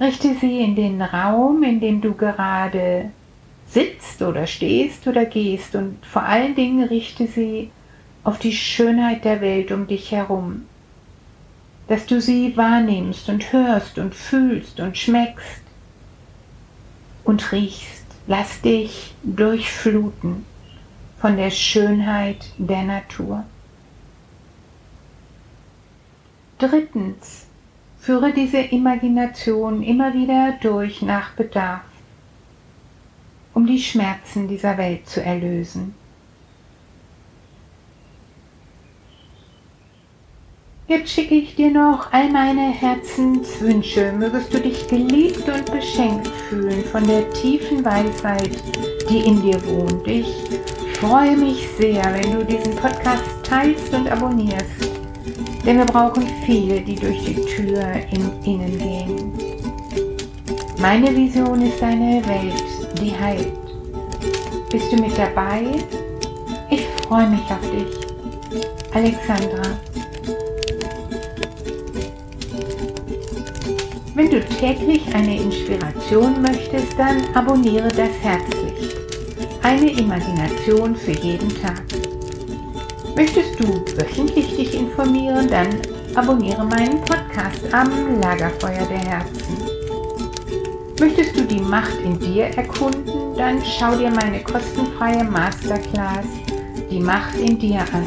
Richte 0.00 0.34
sie 0.40 0.60
in 0.60 0.74
den 0.74 1.02
Raum, 1.02 1.62
in 1.64 1.80
dem 1.80 2.00
du 2.00 2.14
gerade 2.14 3.10
sitzt 3.68 4.22
oder 4.22 4.46
stehst 4.46 5.06
oder 5.06 5.26
gehst 5.26 5.74
und 5.74 5.98
vor 6.06 6.22
allen 6.22 6.54
Dingen 6.54 6.88
richte 6.88 7.26
sie 7.26 7.70
auf 8.24 8.38
die 8.38 8.54
Schönheit 8.54 9.26
der 9.26 9.42
Welt 9.42 9.70
um 9.70 9.86
dich 9.86 10.10
herum, 10.10 10.62
dass 11.88 12.06
du 12.06 12.22
sie 12.22 12.56
wahrnimmst 12.56 13.28
und 13.28 13.52
hörst 13.52 13.98
und 13.98 14.14
fühlst 14.14 14.80
und 14.80 14.96
schmeckst 14.96 15.62
und 17.24 17.52
riechst. 17.52 18.06
Lass 18.26 18.62
dich 18.62 19.14
durchfluten 19.24 20.46
von 21.22 21.36
der 21.36 21.50
Schönheit 21.50 22.46
der 22.58 22.82
Natur. 22.82 23.44
Drittens, 26.58 27.46
führe 28.00 28.32
diese 28.32 28.58
Imagination 28.58 29.84
immer 29.84 30.12
wieder 30.14 30.54
durch 30.60 31.00
nach 31.00 31.30
Bedarf, 31.34 31.84
um 33.54 33.68
die 33.68 33.78
Schmerzen 33.78 34.48
dieser 34.48 34.76
Welt 34.76 35.08
zu 35.08 35.22
erlösen. 35.22 35.94
Jetzt 40.88 41.10
schicke 41.10 41.36
ich 41.36 41.54
dir 41.54 41.70
noch 41.70 42.12
all 42.12 42.30
meine 42.30 42.72
Herzenswünsche. 42.72 44.12
Mögest 44.12 44.52
du 44.52 44.60
dich 44.60 44.88
geliebt 44.88 45.48
und 45.48 45.70
beschenkt 45.70 46.26
fühlen 46.48 46.84
von 46.86 47.06
der 47.06 47.30
tiefen 47.30 47.84
Weisheit, 47.84 48.60
die 49.08 49.20
in 49.20 49.40
dir 49.40 49.64
wohnt. 49.64 50.06
Ich 50.08 50.26
freue 51.02 51.36
mich 51.36 51.68
sehr, 51.80 52.04
wenn 52.14 52.30
du 52.30 52.44
diesen 52.44 52.76
Podcast 52.76 53.24
teilst 53.42 53.92
und 53.92 54.08
abonnierst. 54.08 54.88
Denn 55.66 55.78
wir 55.78 55.84
brauchen 55.84 56.24
viele, 56.46 56.80
die 56.80 56.94
durch 56.94 57.24
die 57.24 57.34
Tür 57.34 57.82
in 58.12 58.30
innen 58.44 58.78
gehen. 58.78 59.32
Meine 60.78 61.14
Vision 61.14 61.60
ist 61.62 61.82
eine 61.82 62.22
Welt, 62.24 62.62
die 63.00 63.12
heilt. 63.18 63.52
Bist 64.70 64.92
du 64.92 64.96
mit 65.02 65.18
dabei? 65.18 65.64
Ich 66.70 66.86
freue 67.04 67.28
mich 67.30 67.50
auf 67.50 67.70
dich. 67.72 68.62
Alexandra. 68.94 69.76
Wenn 74.14 74.30
du 74.30 74.40
täglich 74.40 75.02
eine 75.12 75.36
Inspiration 75.36 76.40
möchtest, 76.42 76.96
dann 76.96 77.22
abonniere 77.34 77.88
das 77.88 78.12
Herzlicht. 78.22 78.61
Eine 79.62 79.92
Imagination 79.92 80.96
für 80.96 81.12
jeden 81.12 81.48
Tag. 81.62 81.84
Möchtest 83.14 83.60
du 83.60 83.68
wöchentlich 83.96 84.56
dich 84.56 84.74
informieren, 84.74 85.48
dann 85.48 85.68
abonniere 86.16 86.64
meinen 86.64 87.00
Podcast 87.02 87.72
am 87.72 88.20
Lagerfeuer 88.20 88.84
der 88.86 88.98
Herzen. 88.98 89.56
Möchtest 90.98 91.36
du 91.36 91.42
die 91.44 91.60
Macht 91.60 91.96
in 92.04 92.18
dir 92.18 92.46
erkunden, 92.46 93.36
dann 93.36 93.62
schau 93.64 93.96
dir 93.96 94.10
meine 94.10 94.42
kostenfreie 94.42 95.22
Masterclass 95.22 96.26
Die 96.90 96.98
Macht 96.98 97.38
in 97.38 97.56
dir 97.56 97.82
an. 97.92 98.06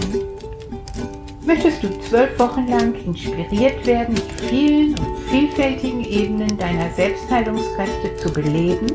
Möchtest 1.45 1.83
du 1.83 1.99
zwölf 2.01 2.37
Wochen 2.37 2.67
lang 2.67 2.93
inspiriert 3.05 3.85
werden, 3.85 4.15
die 4.15 4.47
vielen 4.47 4.99
und 4.99 5.17
vielfältigen 5.29 6.03
Ebenen 6.03 6.57
deiner 6.57 6.91
Selbstheilungskräfte 6.91 8.17
zu 8.17 8.33
beleben? 8.33 8.87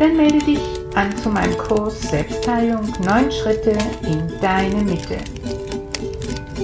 Dann 0.00 0.16
melde 0.16 0.38
dich 0.38 0.79
an 0.94 1.16
zu 1.16 1.30
meinem 1.30 1.56
Kurs 1.56 2.02
Selbstheilung 2.02 2.92
9 3.04 3.30
Schritte 3.30 3.78
in 4.02 4.28
deine 4.40 4.82
Mitte. 4.82 5.18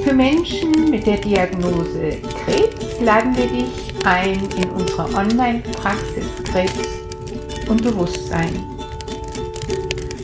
Für 0.02 0.12
Menschen 0.12 0.90
mit 0.90 1.06
der 1.06 1.18
Diagnose 1.18 2.18
Krebs 2.44 3.00
laden 3.00 3.36
wir 3.36 3.46
dich 3.46 3.94
ein 4.04 4.48
in 4.56 4.68
unsere 4.70 5.04
Online-Praxis 5.14 6.26
Krebs 6.44 6.88
und 7.68 7.80
Bewusstsein. 7.82 8.64